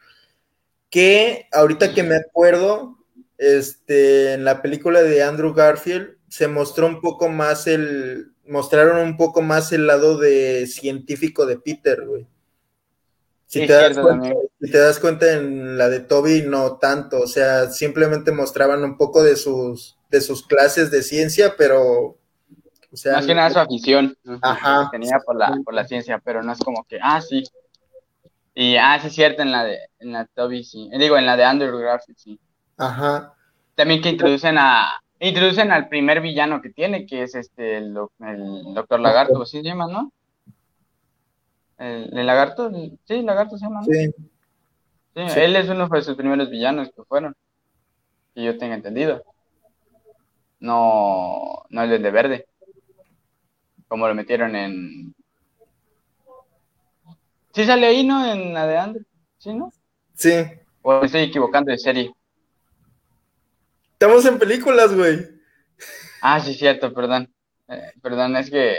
[0.90, 2.98] Que ahorita que me acuerdo,
[3.40, 9.16] este, en la película de Andrew Garfield se mostró un poco más el, mostraron un
[9.16, 12.28] poco más el lado de científico de Peter, güey.
[13.48, 17.28] Si, te das cuenta, si te das cuenta en la de Toby, no tanto, o
[17.28, 22.20] sea, simplemente mostraban un poco de sus, de sus clases de ciencia, pero
[22.92, 24.16] o sea, Más que nada su afición.
[24.42, 24.90] Ajá.
[24.92, 27.44] tenía por la, por la ciencia, pero no es como que, ah, sí.
[28.54, 30.90] Y, ah, sí es cierto, en la de, en la Toby, sí.
[31.00, 32.40] Digo, en la de Andrew Garfield, sí.
[32.80, 33.36] Ajá.
[33.76, 34.90] También que introducen a,
[35.20, 39.64] introducen al primer villano que tiene, que es este, el, el Doctor Lagarto, ¿sí se
[39.64, 40.12] llama, no?
[41.78, 42.72] El, el Lagarto,
[43.06, 43.86] sí, Lagarto se llama, ¿no?
[43.86, 44.12] Sí.
[45.14, 45.40] sí.
[45.40, 47.36] él es uno de sus primeros villanos que fueron,
[48.34, 49.24] que yo tenga entendido.
[50.60, 52.50] No, no el de verde
[53.90, 55.14] como lo metieron en...
[57.54, 58.32] Sí sale ahí, ¿no?
[58.32, 59.04] En la de Andrew,
[59.40, 59.74] ¿sí, no?
[60.14, 60.46] Sí.
[60.84, 62.14] O me estoy equivocando de serie.
[64.02, 65.28] Estamos en películas, güey.
[66.22, 67.34] Ah, sí, cierto, perdón.
[67.68, 68.78] Eh, perdón, es que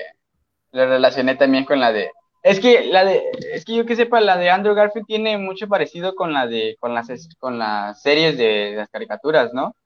[0.73, 2.11] lo relacioné también con la de.
[2.43, 5.69] Es que la de, es que yo que sepa, la de Andrew Garfield tiene mucho
[5.69, 9.77] parecido con la de, con las, con las series de, las caricaturas, ¿no?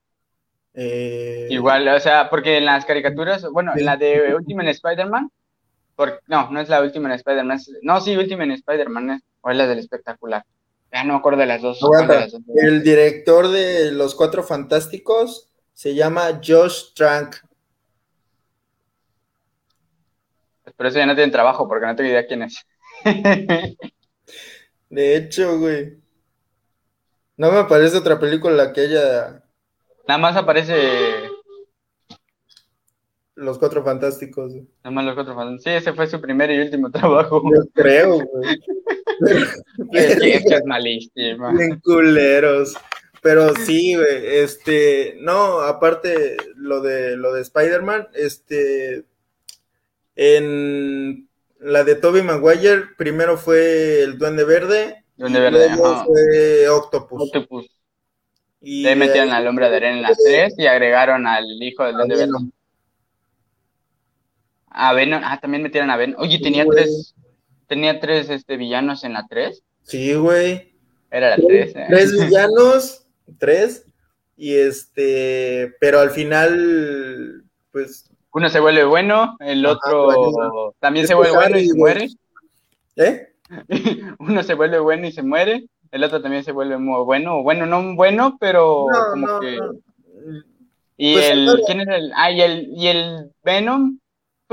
[0.73, 5.33] Eh, Igual, o sea, porque en las caricaturas, bueno, en la de Ultimate Spider-Man,
[6.29, 9.67] no, no es la última en Spider-Man, no, sí, última en Spider-Man, o es la
[9.67, 10.45] del espectacular.
[10.95, 11.81] Ya no me acuerdo de las dos.
[12.55, 17.35] El director de Los Cuatro Fantásticos se llama Josh Trank.
[20.77, 22.65] Por eso ya no tienen trabajo, porque no tengo idea quién es.
[24.89, 25.99] de hecho, güey.
[27.37, 29.43] No me aparece otra película que ella.
[30.07, 31.24] Nada más aparece.
[33.37, 34.55] Los Cuatro Fantásticos.
[34.55, 35.65] Nada más Los Cuatro Fantásticos.
[35.65, 37.43] Sí, ese fue su primer y último trabajo.
[37.43, 38.61] Yo creo, güey.
[39.93, 41.53] es que es malísimo.
[41.53, 42.75] Bien culeros.
[43.25, 49.07] Pero sí, güey, este, no, aparte lo de lo de Spider-Man, este,
[50.15, 51.27] en
[51.59, 55.05] la de Tobey Maguire, primero fue el Duende Verde.
[55.17, 57.23] Duende Verde, luego fue Octopus.
[57.23, 57.67] Octopus.
[58.61, 61.97] Y Le metieron al hombre de arena en las tres y agregaron al hijo del
[61.97, 62.33] Duende Verde.
[64.75, 66.21] A Venom, ah, también metieron a Venom.
[66.21, 67.15] Oye, tenía tres,
[67.67, 69.63] tenía tres este, villanos en la tres.
[69.83, 70.75] Sí, güey.
[71.11, 71.75] Era la tres.
[71.77, 71.87] ¿eh?
[71.89, 73.07] Tres villanos,
[73.39, 73.87] tres.
[74.37, 81.37] Y este, pero al final, pues uno se vuelve bueno, el otro también se vuelve
[81.37, 82.09] bueno y se muere.
[82.97, 83.29] ¿Eh?
[84.19, 87.65] Uno se vuelve bueno y se muere, el otro también se vuelve muy bueno, bueno,
[87.67, 89.59] no bueno, pero como que...
[90.97, 92.13] Y pues el, ¿quién es el?
[92.17, 93.99] Ah, y el, y el Venom,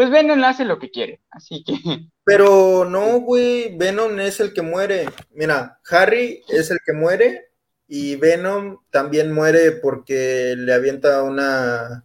[0.02, 1.74] pues Venom hace lo que quiere, así que...
[2.24, 5.06] Pero no, güey, Venom es el que muere.
[5.30, 7.52] Mira, Harry es el que muere
[7.88, 12.04] y Venom también muere porque le avienta una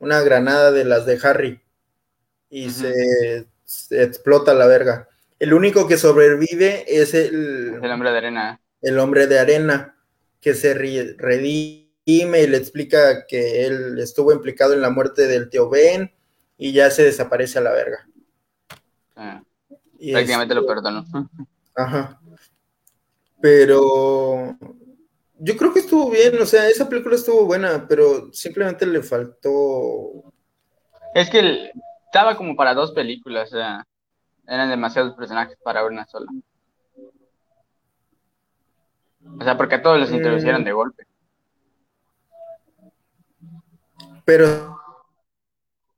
[0.00, 1.60] una granada de las de Harry
[2.50, 3.46] y se,
[3.90, 5.08] explota la verga.
[5.38, 8.60] El único que sobrevive es el, el hombre de arena.
[8.80, 9.96] El hombre de arena,
[10.40, 15.70] que se redime y le explica que él estuvo implicado en la muerte del tío
[15.70, 16.12] Ben
[16.62, 18.08] y ya se desaparece a la verga.
[19.16, 19.42] Ah,
[19.98, 21.04] prácticamente lo perdono.
[21.74, 22.20] Ajá.
[23.40, 24.56] Pero
[25.40, 30.32] yo creo que estuvo bien, o sea, esa película estuvo buena, pero simplemente le faltó.
[31.16, 31.72] Es que
[32.06, 33.84] estaba como para dos películas, o sea,
[34.46, 36.30] eran demasiados personajes para una sola.
[39.40, 41.06] O sea, porque a todos los introducieron de golpe.
[44.24, 44.81] Pero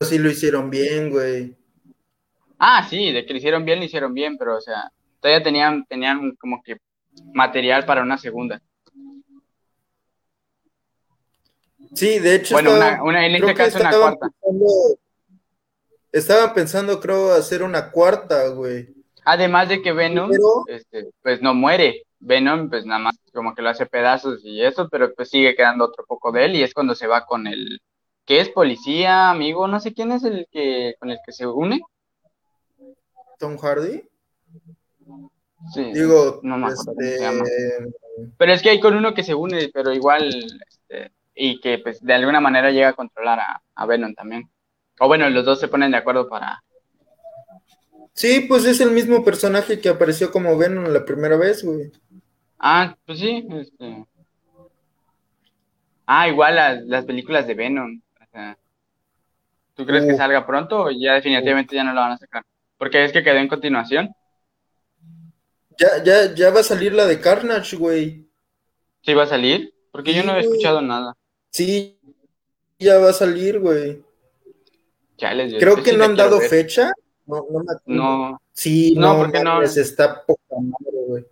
[0.05, 1.57] sí lo hicieron bien, güey.
[2.59, 4.91] Ah, sí, de que lo hicieron bien, lo hicieron bien, pero o sea,
[5.21, 6.79] todavía tenían, tenían como que
[7.33, 8.61] material para una segunda.
[11.95, 12.55] Sí, de hecho.
[12.55, 14.29] Bueno, una, en este caso una cuarta.
[16.13, 18.89] estaba pensando, creo, hacer una cuarta, güey.
[19.25, 20.31] Además de que Venom,
[20.67, 22.03] este, pues no muere.
[22.19, 25.85] Venom, pues nada más como que lo hace pedazos y eso, pero pues sigue quedando
[25.85, 27.81] otro poco de él y es cuando se va con el
[28.25, 31.81] que es policía, amigo, no sé quién es el que con el que se une.
[33.39, 34.03] Tom Hardy.
[35.73, 35.93] Sí.
[35.93, 37.45] Digo, no me acuerdo se llama.
[37.45, 37.95] Este,
[38.37, 40.29] pero es que hay con uno que se une, pero igual
[40.69, 43.41] este, y que pues de alguna manera llega a controlar
[43.75, 44.49] a, Venom también.
[45.01, 46.63] O bueno, los dos se ponen de acuerdo para...
[48.13, 51.91] Sí, pues es el mismo personaje que apareció como Venom la primera vez, güey.
[52.59, 54.07] Ah, pues sí, este...
[56.07, 58.01] Ah, igual las, las películas de Venom.
[59.75, 62.45] ¿Tú crees que salga pronto o ya definitivamente ya no lo van a sacar?
[62.79, 64.15] Porque es que quedó en continuación.
[65.79, 68.29] Ya, ya, ya va a salir la de Carnage, güey.
[69.03, 69.75] ¿Sí va a salir?
[69.91, 71.15] Porque yo no he escuchado nada.
[71.51, 71.99] Sí,
[72.79, 74.03] ya va a salir, güey.
[75.59, 76.93] Creo que no han dado fecha.
[77.27, 78.41] No, no, no.
[78.53, 79.63] Sí, no, porque no.
[79.63, 81.27] está poca madre, güey.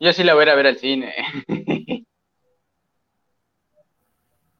[0.00, 1.14] Yo sí la voy a ir a ver al cine.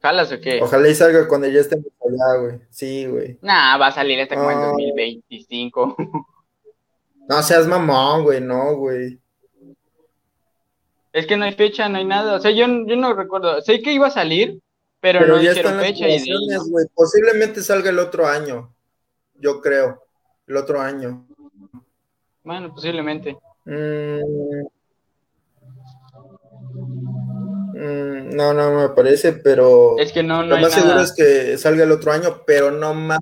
[0.03, 0.59] ¿Jalas o qué?
[0.61, 2.59] Ojalá y salga cuando ya estemos allá, güey.
[2.69, 3.37] Sí, güey.
[3.41, 5.95] Nah, va a salir hasta como en 2025.
[7.29, 9.17] no seas mamón, güey, no, güey.
[11.13, 12.35] Es que no hay fecha, no hay nada.
[12.35, 13.61] O sea, yo, yo no recuerdo.
[13.61, 14.59] Sé que iba a salir,
[14.99, 16.09] pero, no hicieron fecha.
[16.09, 16.21] Y
[16.93, 18.73] Posiblemente salga el otro año.
[19.35, 20.03] Yo creo.
[20.47, 21.25] El otro año.
[22.43, 23.37] Bueno, posiblemente.
[23.63, 24.65] Mm.
[27.83, 29.97] Mm, no, no me parece, pero.
[29.99, 30.55] Es que no, no.
[30.55, 33.19] Lo más seguro es que salga el otro año, pero no más.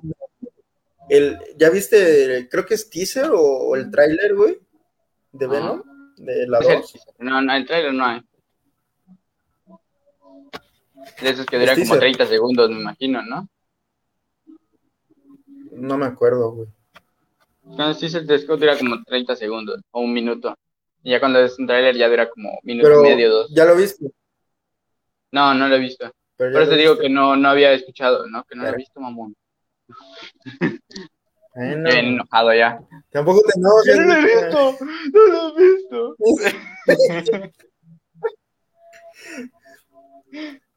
[1.08, 2.48] El, ¿Ya viste?
[2.48, 4.58] Creo que es teaser o, el tráiler, güey,
[5.32, 5.82] de Venom
[6.16, 6.94] de la 2.
[7.18, 8.22] No, no, el trailer no hay.
[11.20, 13.48] De esos que duran como 30 segundos, me imagino, ¿no?
[15.72, 16.68] No me acuerdo, güey.
[17.62, 20.54] Cuando sí se te dura como 30 segundos o un minuto.
[21.02, 23.50] Y ya cuando es un trailer ya dura como minuto Pero, y medio, dos.
[23.52, 24.06] ¿ya lo viste?
[25.32, 26.12] No, no lo he visto.
[26.36, 28.44] Pero Por eso te digo que no, no había escuchado, ¿no?
[28.44, 29.34] Que no lo he visto, mamón.
[31.54, 32.80] Bueno, Estoy bien enojado ya.
[33.10, 33.96] tampoco te enojes.
[33.98, 34.76] no lo he visto,
[35.12, 36.16] no lo he visto.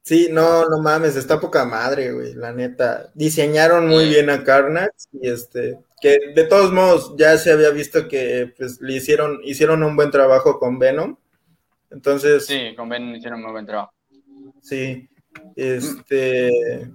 [0.04, 3.10] Sí, no, no mames, está poca madre, güey, la neta.
[3.16, 8.08] Diseñaron muy bien a Carnage y este, que de todos modos ya se había visto
[8.08, 11.18] que pues le hicieron, hicieron un buen trabajo con Venom.
[11.90, 13.95] Entonces, sí, con Ben hicieron muy buen trabajo.
[15.56, 16.92] Este,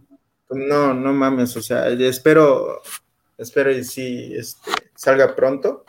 [0.46, 2.80] pues, no, no mames, o sea, espero,
[3.38, 5.84] espero y sí, este, salga pronto.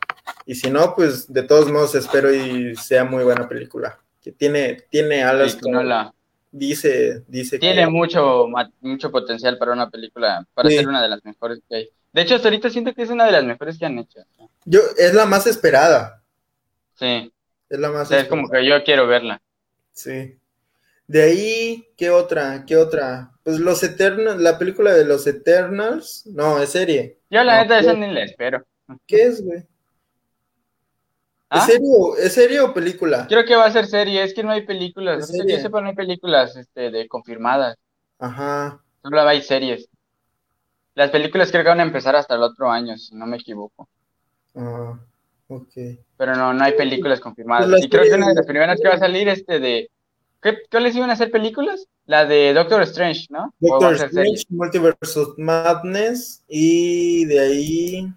[0.46, 4.00] Y si no, pues de todos modos espero y sea muy buena película.
[4.22, 6.14] Que tiene, tiene alas Sí, como no la-
[6.52, 8.48] dice, dice Tiene que mucho,
[8.82, 10.76] mucho potencial para una película, para Sí.
[10.78, 11.90] ser una de las mejores que hay.
[12.14, 14.20] De hecho, hasta ahorita siento que es una de las mejores que han hecho.
[14.66, 16.22] yo, es la más esperada.
[16.96, 17.32] Sí,
[17.70, 18.64] Es la o más sea, es como esperada.
[18.64, 19.42] que yo quiero verla.
[19.94, 20.38] Sí.
[21.12, 22.66] De ahí, ¿qué otra?
[22.66, 23.34] ¿Qué otra?
[23.44, 27.20] Pues los Eternals, la película de los Eternals, no, es serie.
[27.32, 28.64] Yo la No, neta esa ni la espero.
[29.08, 29.68] ¿Qué es, güey?
[31.50, 31.60] ¿Ah?
[31.60, 32.18] ¿Es serio?
[32.18, 33.30] ¿Es serio o película?
[33.30, 35.48] Creo que va a ser serie, es que no hay películas, ¿En o sea, que
[35.48, 35.58] serio?
[35.58, 37.78] yo sepa no hay películas este, de confirmadas,
[38.20, 38.82] Ajá.
[39.04, 39.88] solo hay series.
[40.96, 43.90] Las películas creo que van a empezar hasta el otro año, si no me equivoco.
[44.56, 44.98] Ah,
[45.50, 45.74] ok.
[46.18, 47.68] Pero no, no hay películas confirmadas.
[47.70, 49.90] Pues Y creo que una de las primeras que va a salir este de...
[50.42, 51.88] ¿Qué, ¿Cuáles iban a ser películas?
[52.06, 53.54] La de Doctor Strange, ¿no?
[53.62, 54.08] ¿O va Doctor?
[54.08, 58.08] Strange, Multiverse of Madness, y de ahí.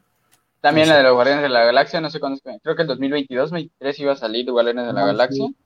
[0.60, 1.02] También No la sé.
[1.02, 2.62] de los Guardianes de la Galaxia, no sé cuándo es.
[2.62, 5.46] Creo que el 2022, 2023 iba a salir Guardianes de la Ah, Galaxia.
[5.46, 5.56] sí.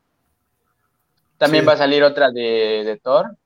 [1.38, 1.68] También Sí.
[1.68, 3.36] va a salir otra de, de Thor.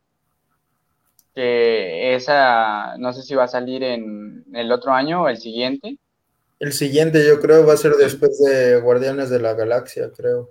[1.35, 5.97] Que esa, no sé si va a salir en el otro año o el siguiente.
[6.59, 10.51] El siguiente, yo creo, va a ser después de Guardianes de la Galaxia, creo.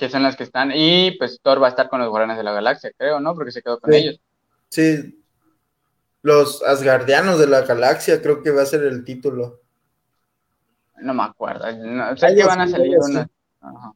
[0.00, 0.72] Que son las que están.
[0.74, 3.34] Y pues Thor va a estar con los Guardianes de la Galaxia, creo, ¿no?
[3.34, 3.98] Porque se quedó con Sí.
[3.98, 4.20] ellos.
[4.70, 5.22] Sí.
[6.22, 9.60] Los Asgardianos de la Galaxia, creo que va a ser el título.
[10.96, 11.70] No me acuerdo.
[11.76, 12.96] No, sé que van a salir.
[13.60, 13.92] Ajá.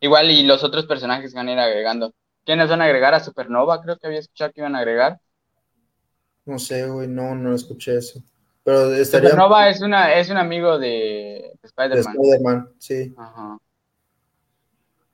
[0.00, 2.12] Igual y los otros personajes que van a ir agregando.
[2.44, 3.80] ¿Quiénes van a agregar a Supernova?
[3.80, 5.20] Creo que había escuchado que iban a agregar.
[6.46, 8.20] No sé, güey, no, no escuché eso.
[8.64, 12.14] Pero estaría Supernova es una, es un amigo de Spider-Man.
[12.14, 13.14] Spider-Man, sí.
[13.16, 13.56] Ajá.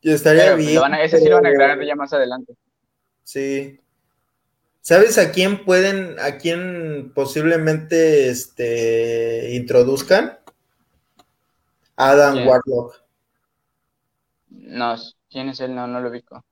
[0.03, 0.75] Y estaría Pero, pues, bien.
[0.77, 2.55] lo van a- ese sí lo van a agregar ya más adelante.
[3.25, 3.79] Sí.
[4.81, 10.39] ¿Sabes a quién pueden, a quién posiblemente este introduzcan?
[11.97, 12.47] Adam.
[12.47, 13.03] Warlock.
[14.49, 14.97] No,
[15.31, 15.75] ¿quién es él?
[15.75, 16.43] No, no lo ubico.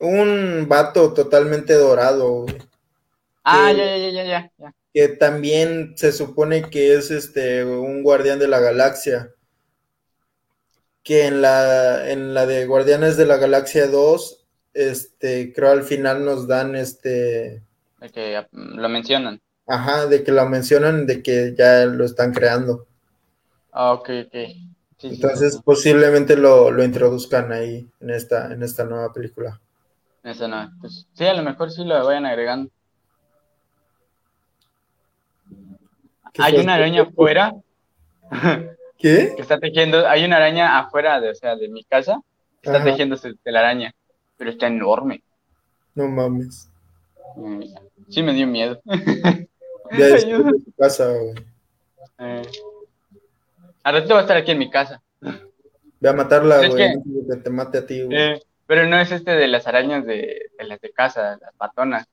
[0.00, 2.58] Un vato totalmente dorado, güey.
[3.42, 4.74] Ah, ya, ya, ya, ya, ya.
[4.92, 9.30] que también se supone que es este un guardián de la galaxia.
[11.08, 14.44] Que en la, en la de Guardianes de la Galaxia 2,
[14.74, 17.62] este, creo al final nos dan este,
[17.98, 19.40] De que mm, lo mencionan.
[19.66, 22.86] ajá, de que lo mencionan, de que ya lo están creando.
[23.72, 24.34] Ah, ok, ok.
[24.98, 29.58] Sí, Entonces sí, posiblemente lo, lo introduzcan ahí en esta, en esta nueva película.
[30.22, 30.70] Eso no.
[30.78, 32.70] Pues, sí, a lo mejor sí lo vayan agregando.
[36.34, 37.54] ¿Qué Hay una araña afuera
[38.98, 39.32] ¿Qué?
[39.36, 40.06] que está tejiendo.
[40.08, 42.20] Hay una araña afuera de, o sea, de mi casa
[42.62, 42.84] está Ajá.
[42.84, 43.94] tejiendo su telaraña.
[44.36, 45.22] Pero está enorme.
[45.94, 46.68] No mames.
[47.36, 47.62] Mm,
[48.08, 48.80] Sí me dio miedo.
[49.90, 51.34] Ya es de tu casa, güey.
[52.18, 52.42] Eh,
[53.84, 55.00] al ratito va a estar aquí en mi casa.
[56.00, 56.76] Ve a matarla, güey.
[56.76, 56.94] que-
[57.30, 58.16] que te mate a ti, güey.
[58.34, 62.06] Eh, pero no es este de las arañas de, de las de casa, las patonas.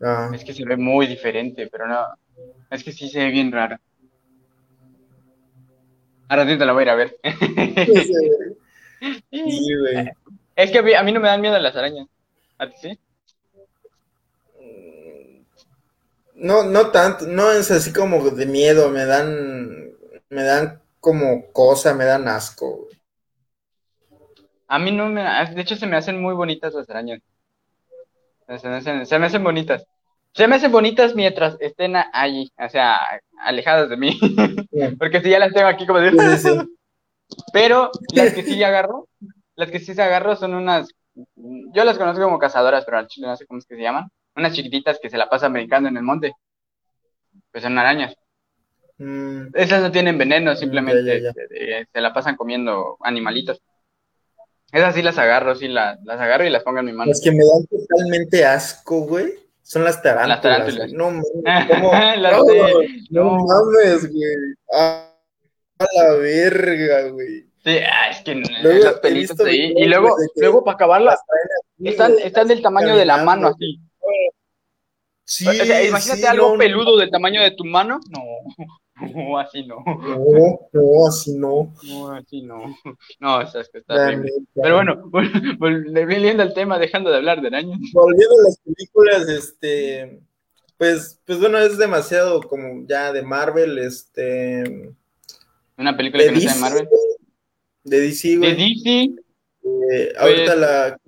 [0.00, 2.02] Ah, Es que se ve muy diferente, pero no.
[2.70, 3.76] Es que sí se ve bien raro.
[6.28, 7.16] A ratito la voy a ir a ver.
[9.30, 10.10] sí, güey.
[10.56, 12.06] es que a mí, a mí no me dan miedo las arañas.
[12.58, 12.98] ¿A ti sí?
[16.34, 19.90] No, no tanto, no es así como de miedo, me dan,
[20.28, 22.98] me dan como cosa, me dan asco, güey.
[24.68, 25.22] A mí no me.
[25.22, 27.20] De hecho, se me hacen muy bonitas las arañas.
[28.46, 29.86] Se me hacen, se me hacen bonitas.
[30.38, 32.96] Se me hacen bonitas mientras estén allí, o sea,
[33.40, 34.16] alejadas de mí.
[35.00, 36.38] Porque si ya las tengo aquí como de...
[36.38, 36.48] Sí.
[37.52, 39.08] Pero las que sí agarro,
[39.56, 40.88] las que sí se agarro son unas,
[41.74, 44.08] yo las conozco como cazadoras, pero al chile no sé cómo es que se llaman,
[44.36, 46.32] unas chiquititas que se la pasan brincando en el monte.
[47.50, 48.14] Pues son arañas.
[48.98, 51.28] Mm, Esas no tienen veneno, simplemente ya, ya.
[51.30, 53.60] este, eh, se la pasan comiendo animalitos.
[54.70, 57.08] Esas sí las agarro, sí la- las agarro y las pongo en mi mano.
[57.08, 59.32] las que me dan totalmente asco, güey,
[59.68, 60.28] son las tarántulas.
[60.28, 60.92] Las tarántulas.
[60.92, 61.92] No mames, ¿cómo?
[61.92, 63.44] Las no, de- no no.
[63.46, 64.54] mames, güey.
[64.72, 65.14] Ah,
[65.78, 67.44] A la verga, güey.
[67.62, 69.74] Sí, ah, es que luego, esas pelitas ahí.
[69.76, 71.18] Y luego, luego para acabarla,
[71.84, 73.78] están, están del tamaño de la mano así.
[75.24, 78.00] Sí, o sea, imagínate algo peludo del tamaño de tu mano.
[78.08, 78.20] No,
[79.14, 79.82] no, así no.
[79.86, 81.74] No, no, así no.
[81.84, 82.76] No, así no.
[83.20, 84.24] No, es que está bien.
[84.54, 85.10] Pero bueno,
[85.58, 87.78] volviendo al tema, dejando de hablar de arañas.
[87.92, 90.20] Volviendo a las películas, este,
[90.76, 94.94] pues, pues bueno, es demasiado como ya de Marvel, este.
[95.76, 96.88] Una película que no sea de Marvel.
[97.84, 98.50] De DC, güey.
[98.50, 99.14] De DC.
[99.90, 100.98] Eh, ahorita pues la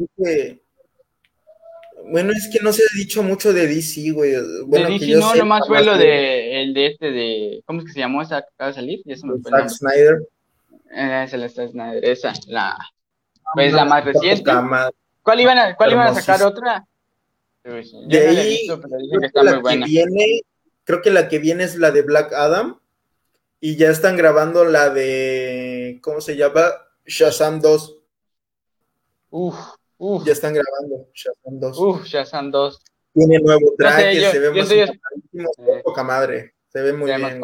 [2.11, 4.35] bueno, es que no se ha dicho mucho de DC, güey.
[4.67, 7.63] Bueno, de DC no, nomás fue lo de el de este de.
[7.67, 9.01] ¿Cómo es que se llamó esa que acaba de salir?
[9.05, 10.23] Ya se me Zack Snyder.
[10.93, 12.77] Eh, es el Zack Snyder, esa, la.
[13.55, 14.51] Pues la más reciente.
[15.23, 16.87] ¿Cuál iban a, cuál iban a sacar otra?
[17.63, 19.87] Pues, de ahí, visto, pero que está muy buena.
[19.87, 20.41] Que viene,
[20.85, 22.81] creo que la que viene es la de Black Adam.
[23.61, 26.01] Y ya están grabando la de.
[26.03, 26.71] ¿Cómo se llama?
[27.05, 27.99] Shazam 2.
[29.31, 29.57] Uf,
[30.25, 31.79] ya están grabando Shazam 2.
[31.79, 32.83] Uf, Shazam 2.
[33.13, 36.55] Tiene nuevo traje, se ve muy poca madre.
[36.69, 37.41] Se ve muy bien.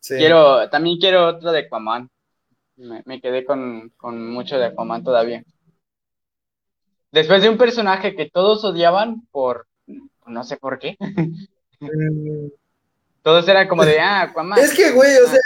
[0.00, 2.08] Quiero, también quiero otro de Aquaman.
[2.76, 5.44] Me, me quedé con, con, mucho de Aquaman todavía.
[7.12, 9.66] Después de un personaje que todos odiaban por
[10.26, 10.96] no sé por qué.
[11.80, 12.48] Mm.
[13.22, 14.58] todos eran como de, ah, Aquaman.
[14.58, 15.30] Es que, güey, o ah.
[15.30, 15.40] sea,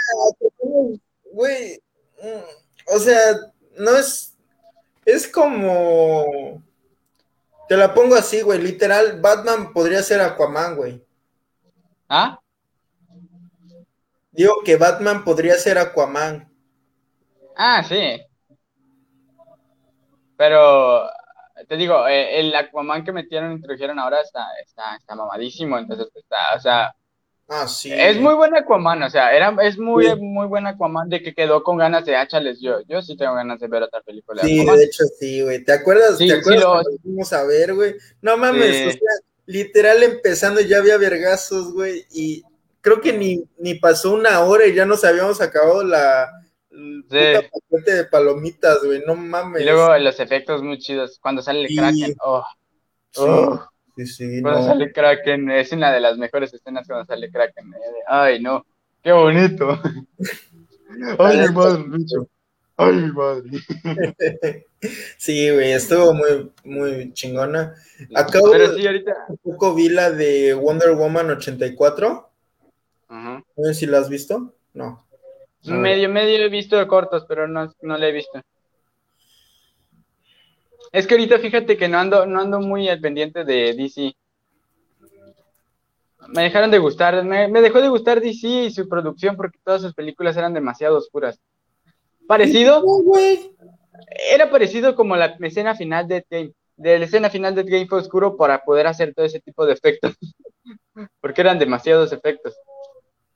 [1.31, 1.81] güey,
[2.21, 3.17] mm, o sea,
[3.77, 4.32] no es
[5.05, 6.61] es como.
[7.67, 8.61] Te la pongo así, güey.
[8.61, 11.03] Literal, Batman podría ser Aquaman, güey.
[12.09, 12.39] ¿Ah?
[14.31, 16.51] Digo que Batman podría ser Aquaman.
[17.55, 18.21] Ah, sí.
[20.35, 21.09] Pero
[21.67, 26.55] te digo, eh, el Aquaman que metieron, introdujeron ahora está, está, está mamadísimo, entonces está,
[26.55, 26.95] o sea,
[27.55, 27.91] Ah, sí.
[27.93, 31.61] Es muy buena Aquaman, o sea, era, es muy, muy buena Aquaman de que quedó
[31.61, 32.59] con ganas de háchales.
[32.59, 34.41] Yo, yo sí tengo ganas de ver otra película.
[34.41, 35.63] Sí, de, hecho sí, güey.
[35.63, 36.17] ¿Te acuerdas?
[36.17, 37.95] ¿Te acuerdas fuimos a ver, güey?
[38.21, 39.11] No mames, o sea,
[39.45, 42.43] literal empezando ya había vergazos, güey, y
[42.81, 46.31] creo que ni, ni pasó una hora y ya nos habíamos acabado la
[46.69, 49.61] puta paquete de palomitas, güey, no mames.
[49.61, 52.43] Y luego los efectos muy chidos, cuando sale el Kraken, oh.
[53.17, 53.67] oh.
[53.95, 57.73] Sí, sí, cuando sale Kraken, es una de las mejores escenas cuando sale Kraken.
[58.07, 58.65] Ay, no,
[59.03, 59.79] qué bonito.
[61.19, 61.83] Ay, mi madre,
[62.77, 63.49] Ay, mi madre.
[65.17, 67.73] Sí, güey, estuvo muy, muy chingona.
[68.15, 69.15] Acabo Pero sí, ahorita...
[69.29, 72.29] un poco vi la de Wonder Woman 84.
[73.07, 73.43] Ajá.
[73.55, 74.53] No sé si la has visto.
[74.73, 75.07] No.
[75.63, 78.41] Medio, medio he visto de cortos, pero no, no la he visto.
[80.93, 84.13] Es que ahorita fíjate que no ando, no ando muy al pendiente de DC.
[86.27, 89.95] Me dejaron de gustar, me, dejó de gustar DC y su producción porque todas sus
[89.95, 91.41] películas eran demasiado oscuras.
[92.27, 92.83] Parecido,
[94.31, 96.53] era parecido como la escena final de Game.
[96.77, 99.73] De la escena final de Game fue oscuro para poder hacer todo ese tipo de
[99.73, 100.15] efectos.
[101.21, 102.55] porque eran demasiados efectos.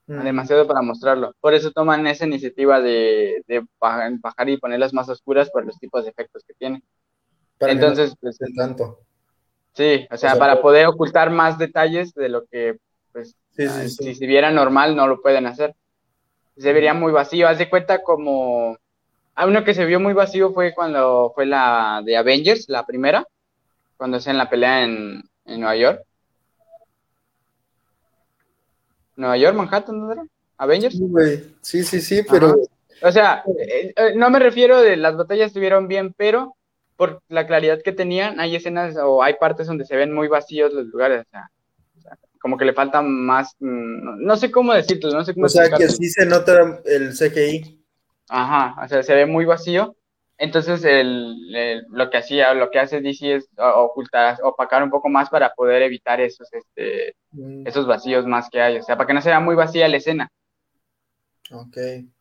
[0.06, 0.22] Mm.
[0.22, 1.32] Demasiado para mostrarlo.
[1.40, 6.04] Por eso toman esa iniciativa de, de bajar y ponerlas más oscuras por los tipos
[6.04, 6.82] de efectos que tienen.
[7.60, 9.00] Entonces, pues, tanto.
[9.72, 12.78] Sí, o sea, para poder ocultar más detalles de lo que,
[13.12, 15.74] pues, ah, si se viera normal, no lo pueden hacer.
[16.56, 17.48] Se vería muy vacío.
[17.48, 18.76] Haz de cuenta como.
[19.34, 23.24] A uno que se vio muy vacío fue cuando fue la de Avengers, la primera,
[23.96, 26.02] cuando hacían la pelea en, en Nueva York.
[29.14, 30.24] Nueva York, Manhattan, ¿no era?
[30.56, 30.98] Avengers.
[31.62, 32.56] Sí, sí, sí, pero.
[33.00, 36.56] O sea, eh, eh, no me refiero de las batallas estuvieron bien, pero
[36.98, 40.74] por la claridad que tenían, hay escenas o hay partes donde se ven muy vacíos
[40.74, 41.48] los lugares, o sea,
[42.40, 45.70] como que le falta más, mm, no sé cómo decirlo, no sé cómo O sea,
[45.70, 47.80] que sí se nota el CGI.
[48.28, 49.94] Ajá, o sea, se ve muy vacío.
[50.38, 55.30] Entonces, el, lo que hacía, lo que hace DC es ocultar, opacar un poco más
[55.30, 57.66] para poder evitar esos, este, mm.
[57.66, 58.78] esos vacíos más que hay.
[58.78, 60.28] O sea, para que no sea muy vacía la escena.
[61.52, 61.76] Ok.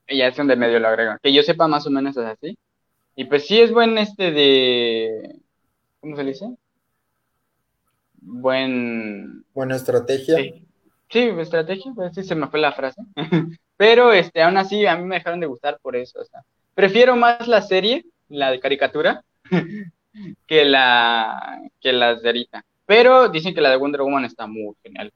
[0.07, 1.17] Y ya es donde medio lo agregan.
[1.21, 2.57] Que yo sepa más o menos es así.
[3.20, 5.39] Y pues sí es buen este de.
[5.99, 6.55] ¿Cómo se le dice?
[8.22, 9.43] Buen.
[9.55, 10.36] Buena estrategia.
[11.09, 13.01] Sí, estrategia, pues sí se me fue la frase.
[13.76, 16.20] Pero este, aún así a mí me dejaron de gustar por eso.
[16.20, 16.43] O sea,
[16.76, 19.24] prefiero más la serie, la de caricatura,
[20.47, 22.65] que la que las de ahorita.
[22.86, 25.11] Pero dicen que la de Wonder Woman está muy genial.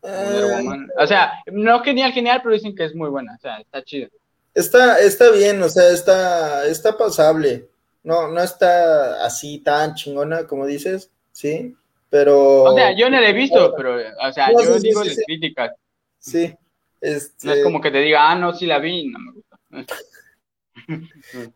[0.00, 0.88] Wonder eh, Woman.
[0.96, 3.34] O sea, no genial, genial, pero dicen que es muy buena.
[3.34, 4.10] O sea, está chido.
[4.54, 7.68] Está, está bien, o sea, está, está pasable.
[8.02, 11.74] No, no está así tan chingona como dices, sí,
[12.10, 12.64] pero.
[12.64, 15.72] O sea, yo no la he visto, pero, o sea, yo digo las críticas.
[16.18, 16.54] Sí,
[17.00, 17.46] Este...
[17.46, 19.58] No es como que te diga, ah, no, sí la vi, no me gusta.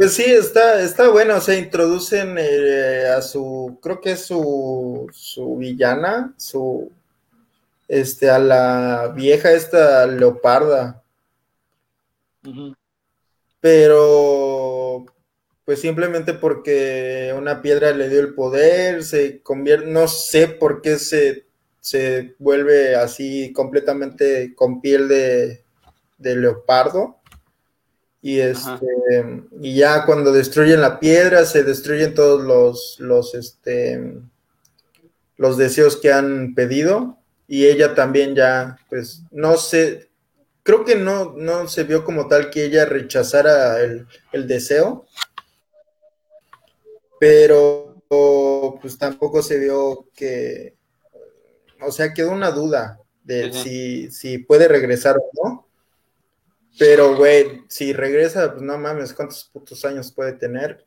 [0.00, 5.06] Pues sí, está, está bueno, o sea, introducen eh, a su, creo que es su,
[5.12, 6.90] su villana, su,
[7.86, 11.02] este, a la vieja esta leoparda.
[13.60, 15.04] Pero,
[15.64, 20.98] pues simplemente porque una piedra le dio el poder, se convierte, no sé por qué
[20.98, 21.46] se,
[21.80, 25.62] se vuelve así completamente con piel de,
[26.18, 27.16] de leopardo.
[28.22, 28.86] Y este,
[29.62, 34.18] y ya cuando destruyen la piedra, se destruyen todos los, los, este,
[35.38, 37.18] los deseos que han pedido.
[37.48, 40.09] Y ella también ya, pues, no sé,
[40.70, 44.06] creo que no, no se vio como tal que ella rechazara el,
[44.46, 45.04] deseo.
[47.18, 48.00] Pero,
[48.80, 50.76] pues tampoco se vio que,
[51.80, 55.66] o sea, quedó una duda de si, si puede regresar o no.
[56.78, 60.86] Pero, güey, si regresa, pues no mames, ¿cuántos putos años puede tener?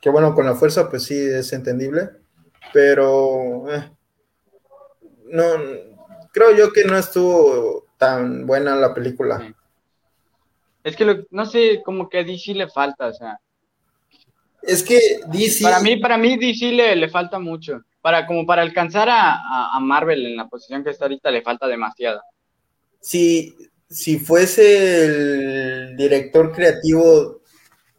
[0.00, 2.08] Que bueno, con la fuerza, pues sí, es entendible.
[2.72, 3.92] Pero, eh,
[5.26, 5.44] no,
[6.32, 9.54] creo yo que no estuvo tan buena la película.
[10.82, 13.38] Es que no sé, como que a DC le falta, o sea.
[14.60, 14.98] Es que
[15.28, 15.62] DC.
[15.62, 17.84] Para mí, para mí DC le, le falta mucho.
[18.00, 21.68] Para, como para alcanzar a, a, Marvel en la posición que está ahorita, le falta
[21.68, 22.20] demasiado.
[23.00, 23.54] Sí,
[23.88, 27.40] si fuese el director creativo,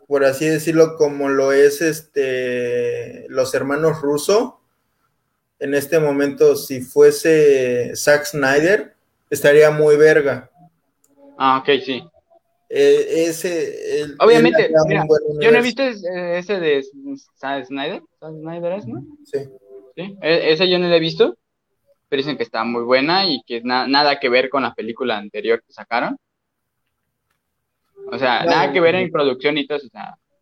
[0.06, 4.60] por así decirlo, como lo es este los hermanos Russo,
[5.60, 8.93] en este momento, si fuese Zack Snyder,
[9.30, 10.50] estaría muy verga.
[11.38, 12.04] Ah, ok, sí.
[12.70, 15.06] Eh, ese, Obviamente, mira,
[15.40, 16.84] yo no he visto ese de
[17.66, 19.06] Snyder, Snyder es, ¿no?
[19.26, 19.40] Sí.
[19.96, 20.18] ¿Sí?
[20.22, 21.38] E, ese yo no lo he visto
[22.14, 25.64] pero dicen que está muy buena y que nada que ver con la película anterior
[25.66, 26.16] que sacaron.
[28.12, 29.88] O sea, nada que ver en producción y todo eso.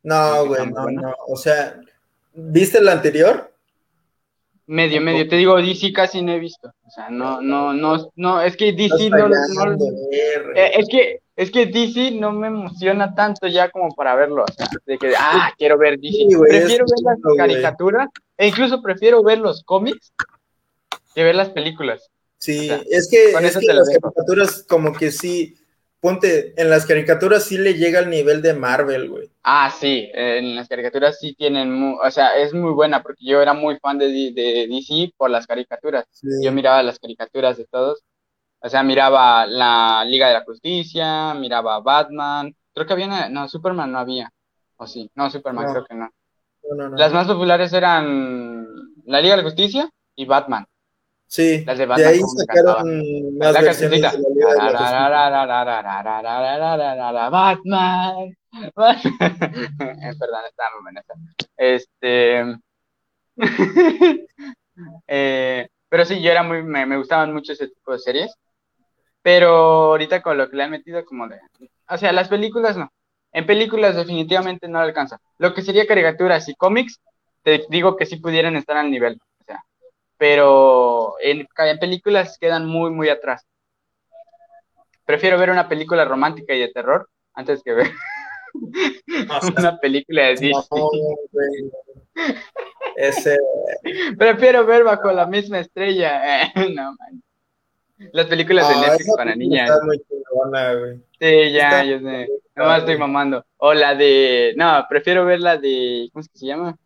[0.03, 1.15] no, güey, no, no.
[1.29, 1.79] O sea,
[2.33, 3.50] ¿viste la anterior?
[4.67, 5.27] Medio, medio.
[5.27, 6.71] Te digo, DC casi no he visto.
[6.85, 9.27] O sea, no, no, no, no, es que DC no,
[10.55, 14.43] eh, es que, es que DC no me emociona tanto ya como para verlo.
[14.43, 16.27] O sea, de que, ah, quiero ver DC.
[16.47, 20.13] prefiero ver las caricaturas, e incluso prefiero ver los cómics
[21.13, 22.09] que ver las películas.
[22.37, 25.55] Sí, es que, es que las caricaturas como que sí,
[26.01, 29.31] ponte, en las caricaturas sí le llega al nivel de Marvel, güey.
[29.43, 33.53] Ah, sí, en las caricaturas sí tienen, o sea, es muy buena porque yo era
[33.53, 36.05] muy fan de, de DC por las caricaturas.
[36.43, 38.03] Yo miraba las caricaturas de todos.
[38.63, 42.55] O sea, miraba la Liga de la Justicia, miraba Batman.
[42.73, 44.31] Creo que había no, Superman no había.
[44.77, 46.09] O sí, no, Superman creo que no.
[46.95, 48.67] Las más populares eran
[49.05, 50.65] la Liga de la Justicia y Batman.
[51.31, 54.01] Sí, de, ahí sacaron más la versiones
[57.29, 58.35] Batman.
[58.75, 60.91] Perdón, estaba muy
[61.55, 62.57] Este.
[65.07, 66.63] eh, pero sí, yo era muy.
[66.63, 68.35] Me, me, gustaban mucho ese tipo de series.
[69.21, 69.51] Pero
[69.91, 71.39] ahorita con lo que le han metido, como de.
[71.87, 72.91] O sea, las películas no.
[73.31, 75.21] En películas, definitivamente no alcanza.
[75.37, 76.99] Lo que sería caricaturas y cómics,
[77.41, 79.17] te digo que sí pudieran estar al nivel
[80.21, 81.47] pero en,
[81.79, 83.43] películas quedan muy, muy atrás.
[85.03, 87.91] Prefiero ver una película romántica y de terror antes que ver
[89.57, 90.61] una película de Disney.
[92.97, 93.35] Ese...
[94.19, 96.51] Prefiero ver bajo la misma estrella.
[96.71, 97.23] no, man.
[98.13, 99.71] Las películas de Netflix para niñas.
[101.19, 102.29] Sí, ya, yo sé.
[102.55, 103.43] Nomás estoy mamando.
[103.57, 104.53] O la de.
[104.55, 106.09] No, prefiero ver la de.
[106.13, 106.77] ¿Cómo es que se llama?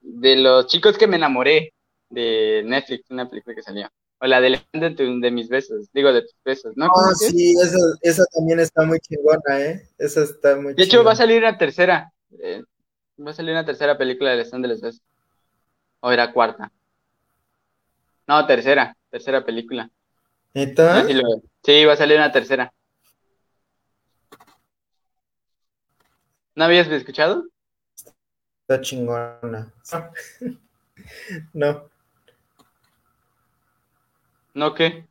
[0.00, 1.74] De los chicos que me enamoré
[2.10, 3.88] de Netflix, una película que salió.
[4.22, 6.86] O la de, de, de mis besos, digo de tus besos, ¿no?
[6.86, 9.88] Ah, sí, esa, esa, también está muy chingona, ¿eh?
[9.96, 12.12] Esa está muy De hecho, va a salir una tercera.
[12.38, 12.62] Eh,
[13.18, 15.02] va a salir una tercera película de Stand de los Besos.
[16.00, 16.70] O era cuarta.
[18.26, 19.90] No, tercera, tercera película.
[20.52, 21.06] ¿Neta?
[21.62, 22.72] Sí, va a salir una tercera.
[26.54, 27.46] ¿No habías escuchado?
[28.62, 29.72] Está chingona.
[31.54, 31.89] no.
[34.54, 35.06] ¿No qué?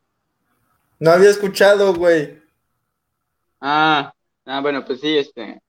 [0.98, 2.38] No había escuchado, güey.
[3.60, 4.12] Ah,
[4.46, 5.62] ah, bueno, pues sí, este.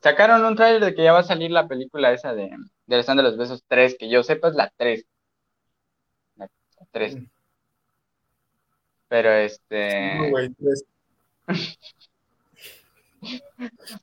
[0.00, 2.50] sacaron un trailer de que ya va a salir la película esa de,
[2.86, 5.04] de la de los Besos 3, que yo sepa es la 3.
[6.36, 6.48] La,
[6.90, 7.16] 3.
[7.16, 7.26] Mm.
[9.08, 10.14] Pero este.
[10.16, 10.84] No, güey, 3.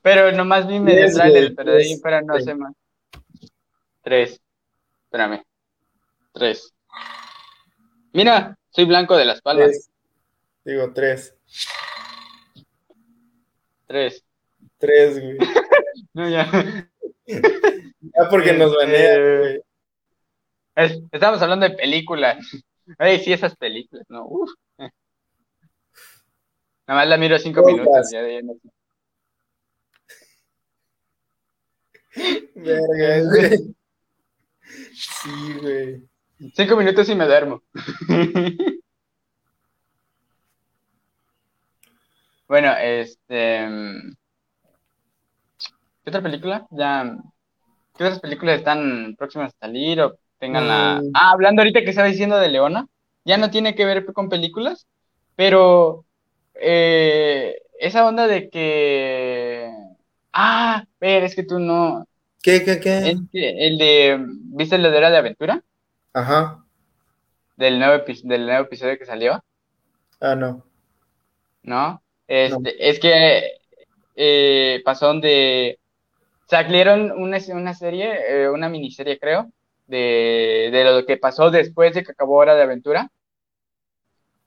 [0.02, 2.74] pero nomás vi medio trailer, pero de ahí pero no sé más.
[4.04, 4.42] 3.
[5.06, 5.44] Espérame.
[6.34, 6.74] 3.
[8.16, 9.90] Mira, soy blanco de las palmas.
[10.64, 11.36] Digo, tres.
[13.86, 14.24] Tres.
[14.78, 15.38] Tres, güey.
[16.14, 16.50] No, ya.
[17.26, 19.62] Ya porque nos Este, banean, güey.
[20.76, 22.38] Es- estamos hablando de películas.
[22.98, 24.26] Ay, sí, esas películas, ¿no?
[24.26, 24.50] Uf.
[24.78, 24.92] Nada
[26.88, 28.12] más la miro cinco minutos.
[28.14, 28.70] Ya, ya no sé.
[32.56, 33.76] Verga, güey.
[34.96, 36.02] Sí, güey.
[36.54, 37.62] Cinco minutos y me duermo.
[42.48, 43.68] bueno, este.
[46.04, 46.68] ¿Qué otra película?
[46.72, 47.18] Ya.
[47.98, 51.02] ¿Qué otras películas están próximas a salir o tengan la.
[51.02, 51.12] Mm.
[51.14, 52.88] Ah, hablando ahorita que estaba diciendo de Leona,
[53.24, 54.88] ya no tiene que ver con películas,
[55.36, 56.06] pero.
[56.56, 59.72] eh, esa onda de que.
[60.34, 62.06] Ah, pero es que tú no.
[62.42, 63.18] ¿Qué, qué, qué?
[63.34, 64.18] El de.
[64.28, 65.64] ¿Viste el de Hora de Aventura?
[66.16, 66.64] Ajá.
[67.58, 69.44] Del nuevo, del nuevo episodio que salió.
[70.22, 70.64] Ah, no.
[71.62, 72.02] ¿no?
[72.28, 73.52] Este, Es que
[74.16, 75.78] eh, pasó donde
[76.48, 79.52] salieron una, una serie, eh, una miniserie creo,
[79.88, 83.12] de, de lo que pasó después de que acabó Hora de Aventura.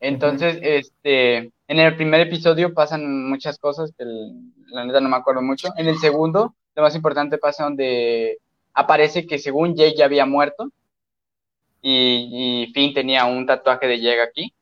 [0.01, 5.17] Entonces, este, en el primer episodio pasan muchas cosas que el- la neta no me
[5.17, 5.69] acuerdo mucho.
[5.77, 8.39] En el segundo, lo más importante pasa donde
[8.73, 10.71] aparece que según Jake ya había muerto
[11.83, 14.53] y, y Finn tenía un tatuaje de Jake aquí.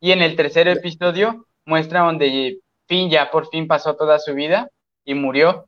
[0.00, 4.68] Y en el tercer episodio muestra donde Finn ya por fin pasó toda su vida
[5.04, 5.66] y murió.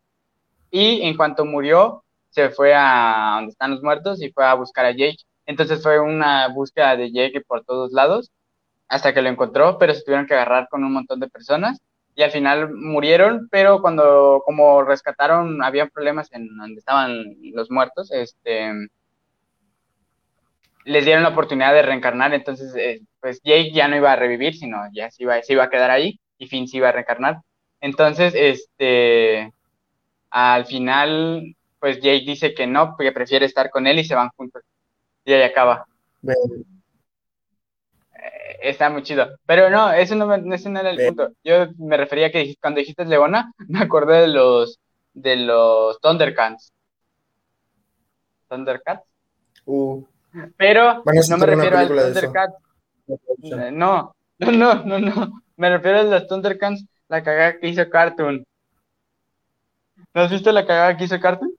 [0.70, 4.84] Y en cuanto murió, se fue a donde están los muertos y fue a buscar
[4.86, 5.18] a Jake.
[5.46, 8.30] Entonces fue una búsqueda de Jake por todos lados
[8.88, 11.80] hasta que lo encontró, pero se tuvieron que agarrar con un montón de personas
[12.14, 18.10] y al final murieron, pero cuando como rescataron, había problemas en donde estaban los muertos,
[18.10, 18.72] este
[20.86, 24.56] les dieron la oportunidad de reencarnar, entonces eh, pues Jake ya no iba a revivir,
[24.56, 27.38] sino ya se iba, se iba a quedar ahí y Finn se iba a reencarnar.
[27.80, 29.52] Entonces, este,
[30.30, 34.30] al final, pues Jake dice que no, que prefiere estar con él y se van
[34.36, 34.62] juntos.
[35.24, 35.86] Y ahí acaba.
[38.14, 39.28] Eh, Está muy chido.
[39.46, 41.30] Pero no, eso no, me- ese no era el punto.
[41.44, 44.78] Yo me refería a que cuando dijiste Leona, me acordé de los,
[45.14, 46.72] de los Thundercats.
[48.48, 49.06] Thundercats.
[49.66, 50.02] Uh,
[50.56, 52.20] Pero no me refiero al película de eso.
[52.20, 52.50] Thundercat
[53.08, 55.42] Eh, No, no, no, no, no.
[55.56, 58.44] Me refiero a los Thundercats, la cagada que hizo Cartoon.
[60.14, 61.54] ¿No has visto la cagada que hizo Cartoon?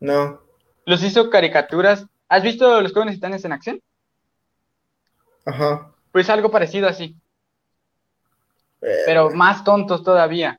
[0.00, 0.40] no.
[0.86, 2.06] Los hizo caricaturas.
[2.28, 3.80] ¿Has visto los jóvenes titanes en acción?
[5.44, 5.92] Ajá.
[6.10, 7.14] Pues algo parecido así,
[8.80, 10.58] pero más tontos todavía.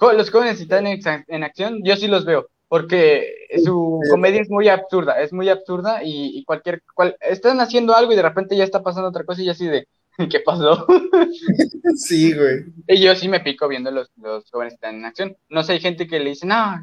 [0.00, 5.20] Los jóvenes titanes en acción, yo sí los veo, porque su comedia es muy absurda,
[5.20, 8.82] es muy absurda y, y cualquier, cual, están haciendo algo y de repente ya está
[8.82, 9.86] pasando otra cosa y así de,
[10.30, 10.86] ¿qué pasó?
[11.96, 12.64] Sí, güey.
[12.88, 15.36] Y yo sí me pico viendo los, los jóvenes titanes en acción.
[15.50, 16.82] No sé, hay gente que le dice, no,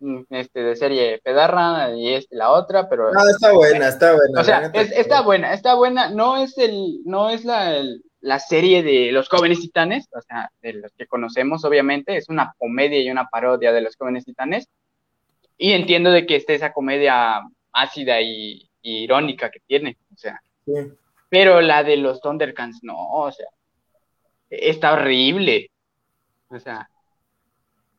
[0.00, 3.10] mm, este, de serie pedarra y este, la otra, pero...
[3.10, 4.40] No, está buena, está buena.
[4.42, 6.10] O sea, es- está buena, está buena.
[6.10, 10.50] No es el, no es la, el- la serie de los jóvenes titanes, o sea,
[10.60, 14.68] de los que conocemos, obviamente, es una comedia y una parodia de los jóvenes titanes.
[15.62, 17.40] Y entiendo de que esté esa comedia
[17.72, 20.72] ácida y, y irónica que tiene, o sea, Sí.
[21.28, 23.46] pero la de los Thundercats, no, o sea,
[24.48, 25.70] está horrible.
[26.48, 26.88] O sea,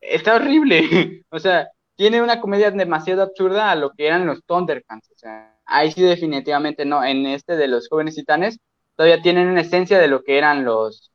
[0.01, 0.81] está horrible.
[1.29, 5.09] O sea, tiene una comedia demasiado absurda a lo que eran los Thundercats.
[5.11, 7.03] O sea, ahí sí definitivamente no.
[7.03, 8.57] En este de los jóvenes titanes,
[8.95, 11.11] todavía tienen una esencia de lo que eran los,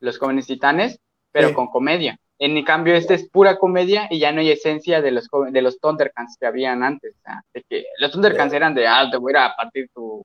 [0.00, 0.98] los jóvenes titanes,
[1.32, 1.54] pero Sí.
[1.54, 2.18] con comedia.
[2.38, 5.78] En cambio, este es pura comedia y ya no hay esencia de los, de los
[5.80, 7.14] Thundercats que habían antes.
[7.54, 10.22] De que los Thundercats eran de, ah, te voy a ir a partir tu,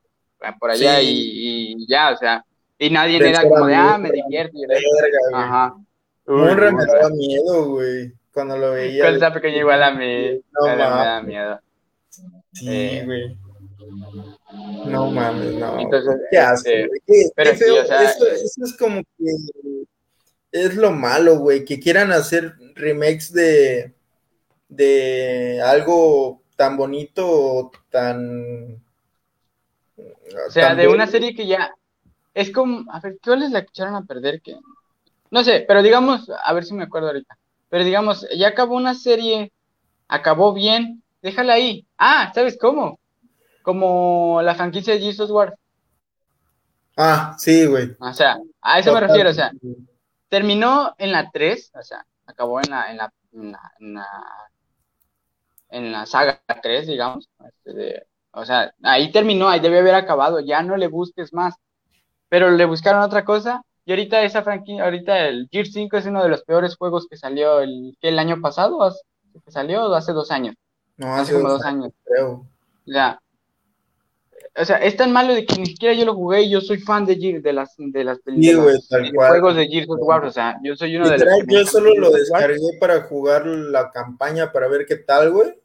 [0.59, 1.05] por allá Sí.
[1.07, 2.43] y, y ya, o sea,
[2.78, 4.57] y nadie De era como de, ah, me divierto.
[4.57, 4.66] y.
[5.34, 5.74] Ajá.
[6.28, 8.14] Munra Uy, me daba miedo, güey.
[8.34, 9.03] Cuando lo veía.
[9.03, 11.28] Cuando estaba pequeño igual a mí, No me da mames.
[11.28, 11.59] miedo.
[12.53, 13.03] Sí, Eh.
[13.05, 13.38] güey.
[14.86, 15.80] No mames, no.
[15.80, 16.89] Entonces, qué asco, este.
[17.07, 18.34] Qué- pero qué sí, o sea, eso, eh.
[18.36, 19.26] eso es como que
[20.52, 23.93] es lo malo, güey, que quieran hacer remakes de
[24.72, 28.82] de algo tan bonito o tan
[29.97, 31.74] O sea, tan de una serie que ya
[32.34, 34.41] es como, a ver, ¿qué les la echaron a perder?
[34.41, 34.56] Que
[35.30, 37.38] no sé, pero digamos, a ver si me acuerdo ahorita.
[37.70, 39.52] Pero digamos, ya acabó una serie,
[40.08, 41.86] acabó bien, déjala ahí.
[41.97, 42.99] Ah, ¿sabes cómo?
[43.62, 45.56] Como la franquicia de Jesus War.
[46.97, 47.95] Ah, sí, güey.
[47.99, 49.52] O sea, a eso me refiero, o sea,
[50.32, 54.07] terminó en la 3, o sea, acabó en la, en la, en la, en la,
[55.69, 57.29] en la saga 3, digamos.
[57.47, 58.03] este, de-
[58.34, 61.55] o sea, ahí terminó, ahí debe haber acabado, ya no le busques más.
[62.29, 66.23] pero le buscaron otra cosa y ahorita esa franquicia, ahorita el Gear 5 es uno
[66.23, 68.93] de los peores juegos que salió el, el año pasado,
[69.45, 70.55] que salió hace dos años.
[70.97, 71.91] No, hace como dos años.
[72.05, 72.45] Creo.
[72.86, 73.19] Ya.
[74.58, 76.80] O sea, es tan malo de que ni siquiera yo lo jugué y yo soy
[76.80, 79.99] fan de, Gear, de las de las Sí, güey, tal de juegos de Gears of
[80.02, 83.45] War, o sea, yo soy uno de los yo solo lo Gears descargué para jugar
[83.45, 85.56] la campaña para ver qué tal, güey.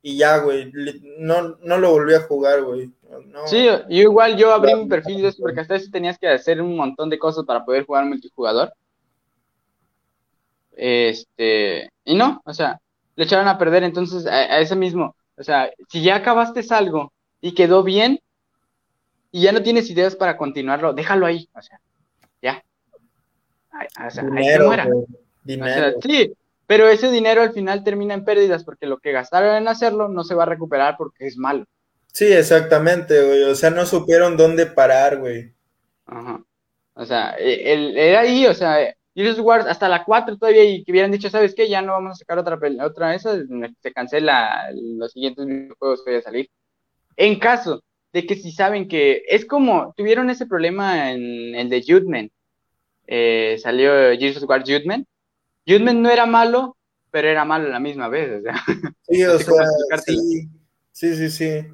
[0.00, 0.70] Y ya, güey.
[1.18, 2.92] No, no lo volví a jugar, güey.
[3.26, 3.48] No.
[3.48, 6.62] Sí, yo igual yo abrí mi perfil de eso porque hasta eso tenías que hacer
[6.62, 8.72] un montón de cosas para poder jugar multijugador.
[10.76, 12.78] Este, y no, o sea,
[13.16, 17.12] le echaron a perder entonces a, a ese mismo, o sea, si ya acabaste algo
[17.40, 18.20] y quedó bien
[19.36, 21.78] y ya no tienes ideas para continuarlo, déjalo ahí, o sea,
[22.40, 22.64] ya.
[24.06, 24.86] O sea, ahí muera.
[24.86, 25.02] güey.
[25.04, 25.14] O sea,
[25.44, 25.98] Dinero.
[26.02, 26.32] sí,
[26.66, 30.24] pero ese dinero al final termina en pérdidas porque lo que gastaron en hacerlo no
[30.24, 31.66] se va a recuperar porque es malo.
[32.12, 33.42] Sí, exactamente, güey.
[33.42, 35.52] O sea, no supieron dónde parar, güey.
[36.06, 36.42] Ajá.
[36.94, 38.78] O sea, e- el, era ahí, o sea,
[39.14, 41.68] Gears of War hasta la 4 todavía y que hubieran dicho, ¿sabes qué?
[41.68, 43.40] Ya no vamos a sacar otra, otra de esas,
[43.82, 46.50] se cancela los siguientes videojuegos que vayan a salir.
[47.18, 47.82] En caso
[48.16, 52.32] de que si saben que es como, tuvieron ese problema en el de Judgment,
[53.06, 53.92] eh, salió
[54.38, 55.06] of War Judgment.
[55.66, 56.78] Judgment no era malo,
[57.10, 58.54] pero era malo a la misma vez, o sea.
[59.06, 60.48] Sí, No o sea, sí.
[60.92, 61.66] Sí, sí, sí.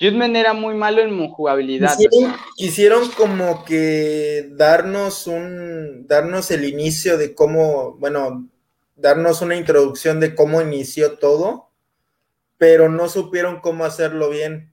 [0.00, 1.92] Judgment era muy malo en jugabilidad.
[1.92, 2.44] o Quisieron, sea.
[2.56, 8.48] quisieron como que darnos un, darnos el inicio de cómo, bueno,
[8.96, 11.70] darnos una introducción de cómo inició todo,
[12.58, 14.72] pero no supieron cómo hacerlo bien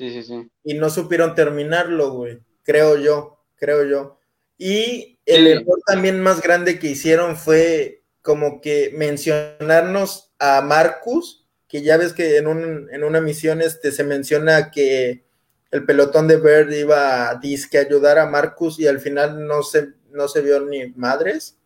[0.00, 0.48] Sí, sí, sí.
[0.64, 2.38] y no supieron terminarlo, güey.
[2.62, 4.18] Creo yo, creo yo.
[4.56, 5.50] Y el Sí.
[5.52, 12.14] error también más grande que hicieron fue como que mencionarnos a Marcus, que ya ves
[12.14, 15.24] que en, un, en una misión este, se menciona que
[15.70, 19.88] el pelotón de Bird iba a disque ayudar a Marcus y al final no se,
[20.12, 21.56] no se vio ni madres.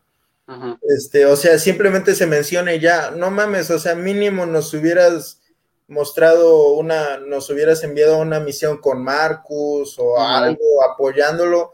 [0.47, 0.77] Ajá.
[0.89, 5.41] Este, o sea, simplemente se menciona y ya, no mames, o sea, mínimo nos hubieras
[5.87, 11.73] mostrado una, nos hubieras enviado una misión con Marcus o algo apoyándolo,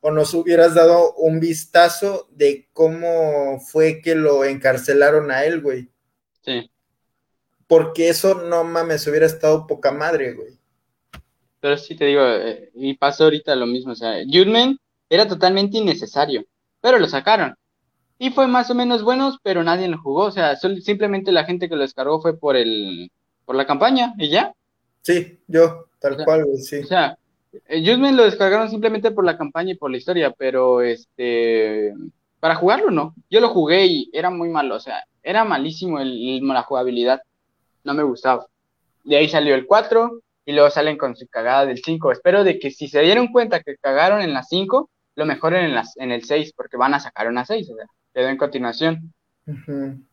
[0.00, 5.88] o nos hubieras dado un vistazo de cómo fue que lo encarcelaron a él, güey.
[6.42, 6.70] Sí.
[7.66, 10.58] Porque eso, no mames, hubiera estado poca madre, güey.
[11.58, 14.78] Pero sí te digo, eh, y pasó ahorita lo mismo, o sea, Judgment
[15.08, 16.44] era totalmente innecesario,
[16.80, 17.56] pero lo sacaron.
[18.18, 21.44] Y fue más o menos buenos, pero nadie lo jugó, o sea, sol- simplemente la
[21.44, 23.10] gente que lo descargó fue por el,
[23.46, 24.52] por la campaña, y ya.
[25.02, 26.80] Sí, yo, tal O sea, cual, sí.
[26.80, 27.16] O sea,
[27.68, 31.94] eh, Judgment lo descargaron simplemente por la campaña y por la historia, pero este,
[32.40, 33.14] para jugarlo no.
[33.30, 37.22] Yo lo jugué y era muy malo, o sea, era malísimo el, el- la jugabilidad,
[37.84, 38.46] no me gustaba.
[39.04, 42.12] De ahí salió el 4 y luego salen con su cagada del 5.
[42.12, 45.74] Espero de que si se dieron cuenta que cagaron en la 5, lo mejoren en,
[45.74, 49.12] las, en el 6, porque van a sacar una 6, o sea, quedó en continuación.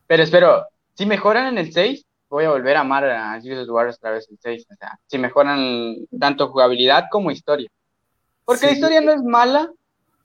[0.06, 0.64] Pero espero,
[0.94, 2.04] si mejoran en el 6,
[2.34, 4.66] voy a volver a amar a Gears of War otra vez el 6.
[4.70, 7.68] O sea, si mejoran tanto jugabilidad como historia.
[8.44, 8.66] Porque Sí.
[8.66, 9.70] la historia no es mala,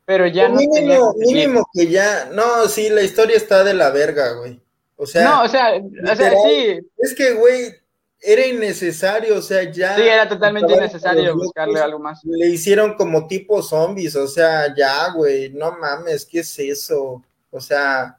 [0.05, 3.91] pero ya no mínimo, que mínimo que ya, no, sí, la historia está de la
[3.91, 4.59] verga, güey.
[4.97, 6.33] O sea, No, o sea, o sea, literal.
[6.43, 7.73] sí, Es que, güey,
[8.21, 9.95] era innecesario, o sea, ya.
[9.95, 12.19] sí, era totalmente innecesario buscarle algo más.
[12.25, 17.23] Le hicieron como tipo zombies, o sea, ya, güey, no mames, ¿qué es eso?
[17.51, 18.18] O sea,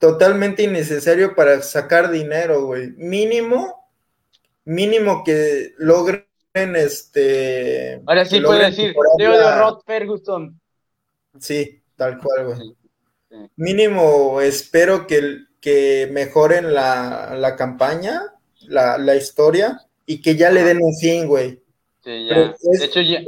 [0.00, 2.88] totalmente innecesario para sacar dinero, güey.
[2.96, 3.88] Mínimo,
[4.64, 6.24] mínimo que logren,
[6.74, 8.02] este.
[8.06, 10.60] Ahora sí puedo decir, odio la- Rod Ferguson.
[11.38, 12.58] Sí, tal cual, güey.
[12.58, 12.76] Sí,
[13.30, 13.36] sí.
[13.56, 18.22] Mínimo espero que, que mejoren la, la campaña,
[18.62, 21.62] la, la historia, y que ya le den un fin, güey.
[22.02, 22.54] Sí, ya.
[22.72, 23.20] es- De hecho, ya,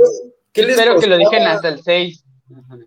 [0.53, 2.22] ¿Qué les espero que lo dejen hasta el 6.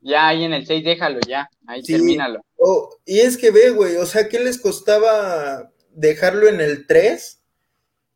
[0.02, 1.50] Ya ahí en el 6 déjalo, ya.
[1.68, 1.94] Ahí Sí.
[1.94, 2.42] termínalo.
[2.58, 7.42] Oh, y es que ve, güey, o sea, ¿qué les costaba dejarlo en el 3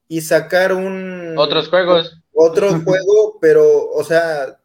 [0.07, 2.17] y sacar un Otros juegos.
[2.33, 4.59] otro juego, pero, o sea,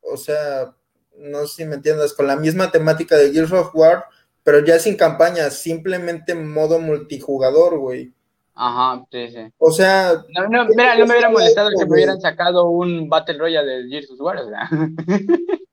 [0.00, 0.74] o sea,
[1.16, 4.04] no sé si me entiendas, con la misma temática de Gears of War,
[4.42, 8.12] pero ya sin campaña, simplemente modo multijugador, güey.
[8.54, 9.38] Ajá, sí, sí.
[9.58, 13.38] O sea, No, no, mira, no me hubiera molestado que me hubieran sacado un Battle
[13.38, 14.68] Royale de Gears of War, o sea.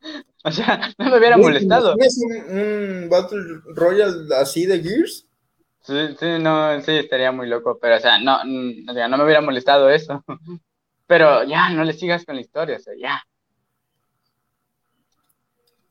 [0.44, 1.94] O sea, no me hubiera molestado.
[1.94, 3.40] ¿tienes un, un Battle
[3.74, 5.26] Royale así de Gears?
[5.82, 9.16] Sí, sí, no, sí, estaría muy loco, pero o sea, no, mm, o sea, no
[9.18, 10.24] me hubiera molestado eso.
[11.06, 13.22] Pero ya, no le sigas con la historia, o sea, ya.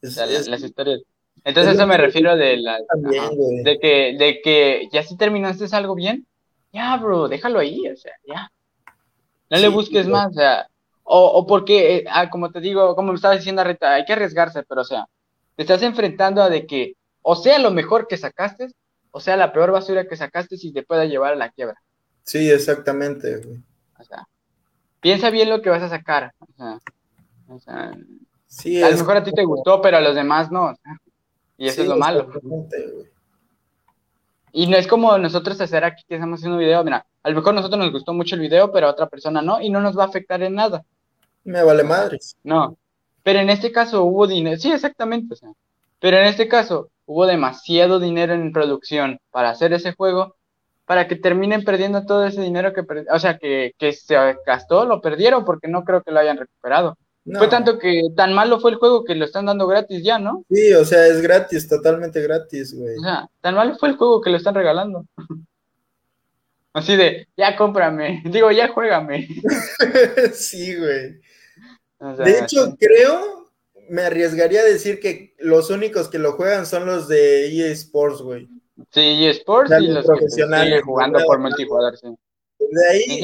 [0.03, 1.01] O sea, es- las historias.
[1.43, 3.63] Entonces, es eso me refiero de la, también, ajá, güey.
[3.63, 6.27] de que, de que ya si terminaste algo bien,
[6.71, 8.51] ya, bro, déjalo ahí, o sea, ya.
[9.49, 10.67] No le busques más, o sea,
[11.09, 14.63] o, porque, eh, ah, como te digo, como me estaba diciendo Rita, hay que arriesgarse,
[14.63, 15.07] pero o sea,
[15.55, 18.67] te estás enfrentando a de que o sea lo mejor que sacaste,
[19.11, 21.81] o sea la peor basura que sacaste y te pueda llevar a la quiebra.
[22.23, 23.41] Sí, exactamente.
[23.97, 24.27] O sea,
[24.99, 26.33] piensa bien lo que vas a sacar.
[26.39, 26.79] O sea,
[27.47, 27.91] o sea
[28.47, 30.75] sí, a lo mejor a ti te gustó, pero a los demás no.
[31.57, 32.29] Y eso es lo malo.
[34.51, 37.35] Y no es como nosotros hacer aquí que estamos haciendo un video, mira, a lo
[37.35, 39.79] mejor a nosotros nos gustó mucho el video, pero a otra persona no, y no
[39.79, 40.83] nos va a afectar en nada.
[41.47, 42.35] Me vale madres.
[42.43, 42.77] No,
[43.23, 45.49] pero en este caso hubo dinero, sí, exactamente, o sea,
[45.99, 50.35] pero en este caso hubo demasiado dinero en producción para hacer ese juego,
[50.85, 55.01] para que terminen perdiendo todo ese dinero que, o sea, que, que se gastó, lo
[55.01, 56.97] perdieron porque no creo que lo hayan recuperado.
[57.37, 60.45] Fue tanto que tan malo fue el juego que lo están dando gratis ya, ¿no?
[60.49, 62.97] Sí, o sea, es gratis, totalmente gratis, güey.
[62.97, 65.05] O sea, tan malo fue el juego que lo están regalando.
[66.73, 69.27] Así de, ya cómprame, digo, ya juégame.
[70.33, 71.19] sí, güey.
[71.99, 73.51] De hecho, creo,
[73.89, 78.21] me arriesgaría a decir que los únicos que lo juegan son los de EA Sports,
[78.21, 78.47] güey.
[78.91, 82.07] Sí, EA Sports y los profesionales que jugando por multijugador, sí.
[82.59, 83.21] De ahí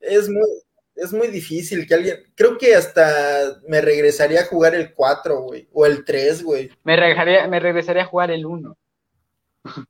[0.00, 0.48] es muy,
[0.94, 2.18] es muy difícil que alguien.
[2.34, 5.68] Creo que hasta me regresaría a jugar el 4, güey.
[5.72, 6.70] O el 3, güey.
[6.84, 8.76] Me, regresaría, me regresaría a jugar el 1.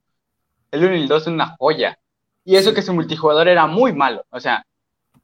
[0.71, 1.99] el 1 y el 2 son una joya.
[2.45, 4.25] Y eso que su multijugador era muy malo.
[4.31, 4.65] O sea,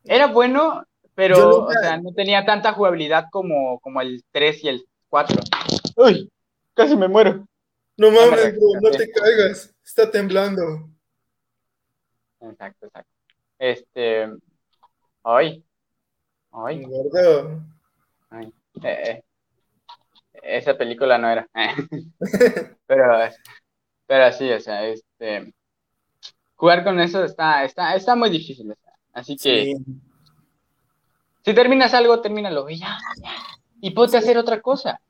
[0.05, 0.85] era bueno,
[1.17, 5.37] pero o sea, no tenía tanta jugabilidad como, como el 3 y el 4.
[5.97, 6.31] Uy,
[6.75, 7.45] casi me muero.
[7.97, 9.75] No mames, bro, no te caigas.
[9.83, 10.89] Está temblando.
[12.41, 13.11] Exacto, exacto.
[13.59, 14.29] Este.
[15.25, 15.64] Ay,
[16.53, 16.87] Ay.
[18.31, 18.53] Ay.
[18.83, 19.25] Eh, eh.
[20.43, 21.49] Esa película no era.
[22.87, 23.19] pero,
[24.07, 25.53] pero sí, o sea, este
[26.55, 28.75] jugar con eso está, está, está muy difícil.
[29.12, 29.75] Así que
[31.47, 32.99] si terminas algo, termínalo y ya,
[33.81, 35.01] Y ponte a hacer otra cosa.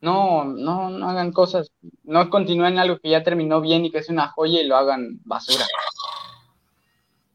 [0.00, 1.70] No, no, no hagan cosas,
[2.02, 5.20] no continúen algo que ya terminó bien y que es una joya y lo hagan
[5.22, 5.66] basura.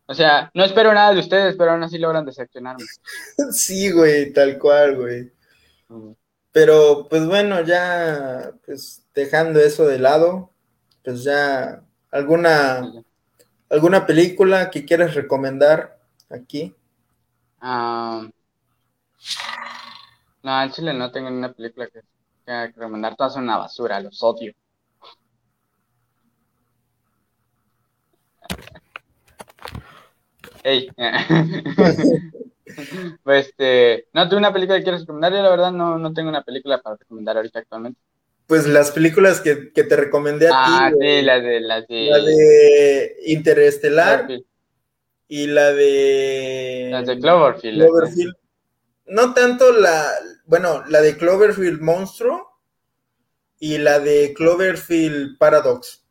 [0.07, 2.83] O sea, no espero nada de ustedes, pero aún así logran decepcionarme.
[3.51, 5.31] Sí, güey, tal cual, güey.
[6.51, 10.49] Pero, pues bueno, ya, pues dejando eso de lado,
[11.03, 12.91] pues ya, ¿alguna,
[13.69, 15.99] alguna película que quieras recomendar
[16.31, 16.75] aquí?
[17.61, 18.31] No,
[20.63, 22.01] en Chile no tengo ninguna película que,
[22.45, 24.53] que recomendar, todas son una basura, los odio.
[30.63, 30.89] Hey.
[33.23, 36.29] pues, este, no tengo una película que quieras recomendar, yo la verdad no, no tengo
[36.29, 37.99] una película para recomendar ahorita actualmente.
[38.47, 40.71] Pues las películas que, que te recomendé a ah, ti.
[40.73, 42.09] Ah, sí, las de, las de...
[42.09, 44.27] La de Interestelar
[45.29, 46.89] y la de...
[46.91, 47.85] Las de Cloverfield.
[47.85, 48.35] Cloverfield.
[49.05, 50.11] No tanto la,
[50.45, 52.59] bueno, la de Cloverfield Monstruo
[53.59, 56.03] y la de Cloverfield Paradox.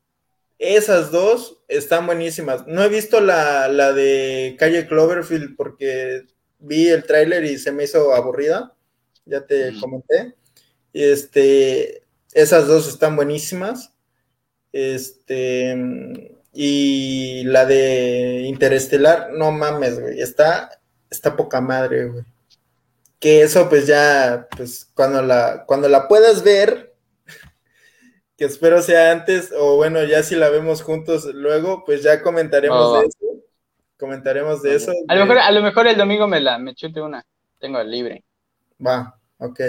[0.58, 2.66] Esas dos están buenísimas.
[2.68, 6.22] No he visto la, de Calle Cloverfield porque
[6.60, 8.76] vi el tráiler y se me hizo aburrida.
[9.24, 10.36] Ya te comenté.
[10.92, 13.94] Este, esas dos están buenísimas.
[14.72, 20.20] Este, y la de Interestelar, no mames, güey.
[20.20, 20.70] Está,
[21.10, 22.24] está poca madre, güey.
[23.18, 26.94] Que eso, pues ya, pues cuando la, cuando la puedas ver,
[28.36, 33.00] que espero sea antes, o bueno, ya si la vemos juntos luego, pues ya comentaremos
[33.00, 33.18] de eso.
[33.98, 34.92] Comentaremos de eso.
[35.08, 37.26] A, Lo mejor, a lo mejor el domingo me la me chute una,
[37.58, 38.22] tengo libre.
[38.84, 39.60] Va, ok.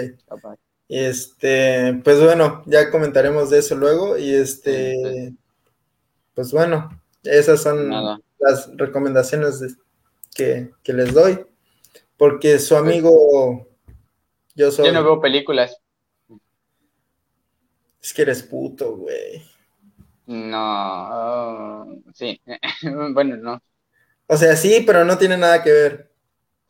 [0.88, 4.16] Este, pues bueno, ya comentaremos de eso luego.
[4.16, 5.32] Y este,
[6.34, 7.90] pues bueno, esas son
[8.38, 9.78] las recomendaciones
[10.34, 11.44] que, que, les doy.
[12.16, 13.68] Porque su pues amigo,
[14.54, 14.86] yo soy.
[14.86, 15.76] Yo no veo películas.
[18.02, 19.42] Es que eres puto, güey.
[20.26, 22.40] No, sí.
[23.12, 23.62] bueno, no.
[24.26, 26.10] O sea, sí, pero no tiene nada que ver.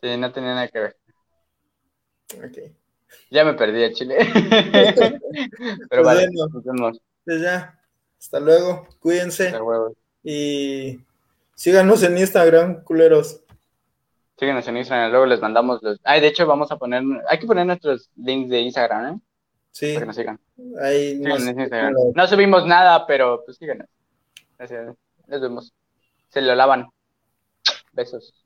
[0.03, 0.97] Sí, no tiene nada que ver.
[2.37, 2.59] Ok.
[3.31, 4.17] Ya me perdí a Chile.
[5.91, 7.01] pero pues vale, nos vemos.
[7.25, 7.80] Pues ya.
[8.21, 8.87] Hasta luego.
[9.01, 9.53] Cuídense.
[10.23, 11.01] Y
[11.55, 13.41] síganos en Instagram, culeros.
[14.39, 15.99] Síganos en Instagram, luego les mandamos los.
[16.05, 17.03] Ay, de hecho, vamos a poner.
[17.29, 19.21] Hay que poner nuestros links de Instagram, ¿eh?
[19.73, 19.95] Sí.
[19.95, 20.41] Para que nos sigan.
[20.83, 21.21] Ahí
[22.14, 23.87] no subimos nada, pero pues síganos.
[24.59, 24.95] Gracias.
[25.27, 25.73] Nos vemos.
[26.29, 26.89] Se lo lavan.
[27.93, 28.39] Besos.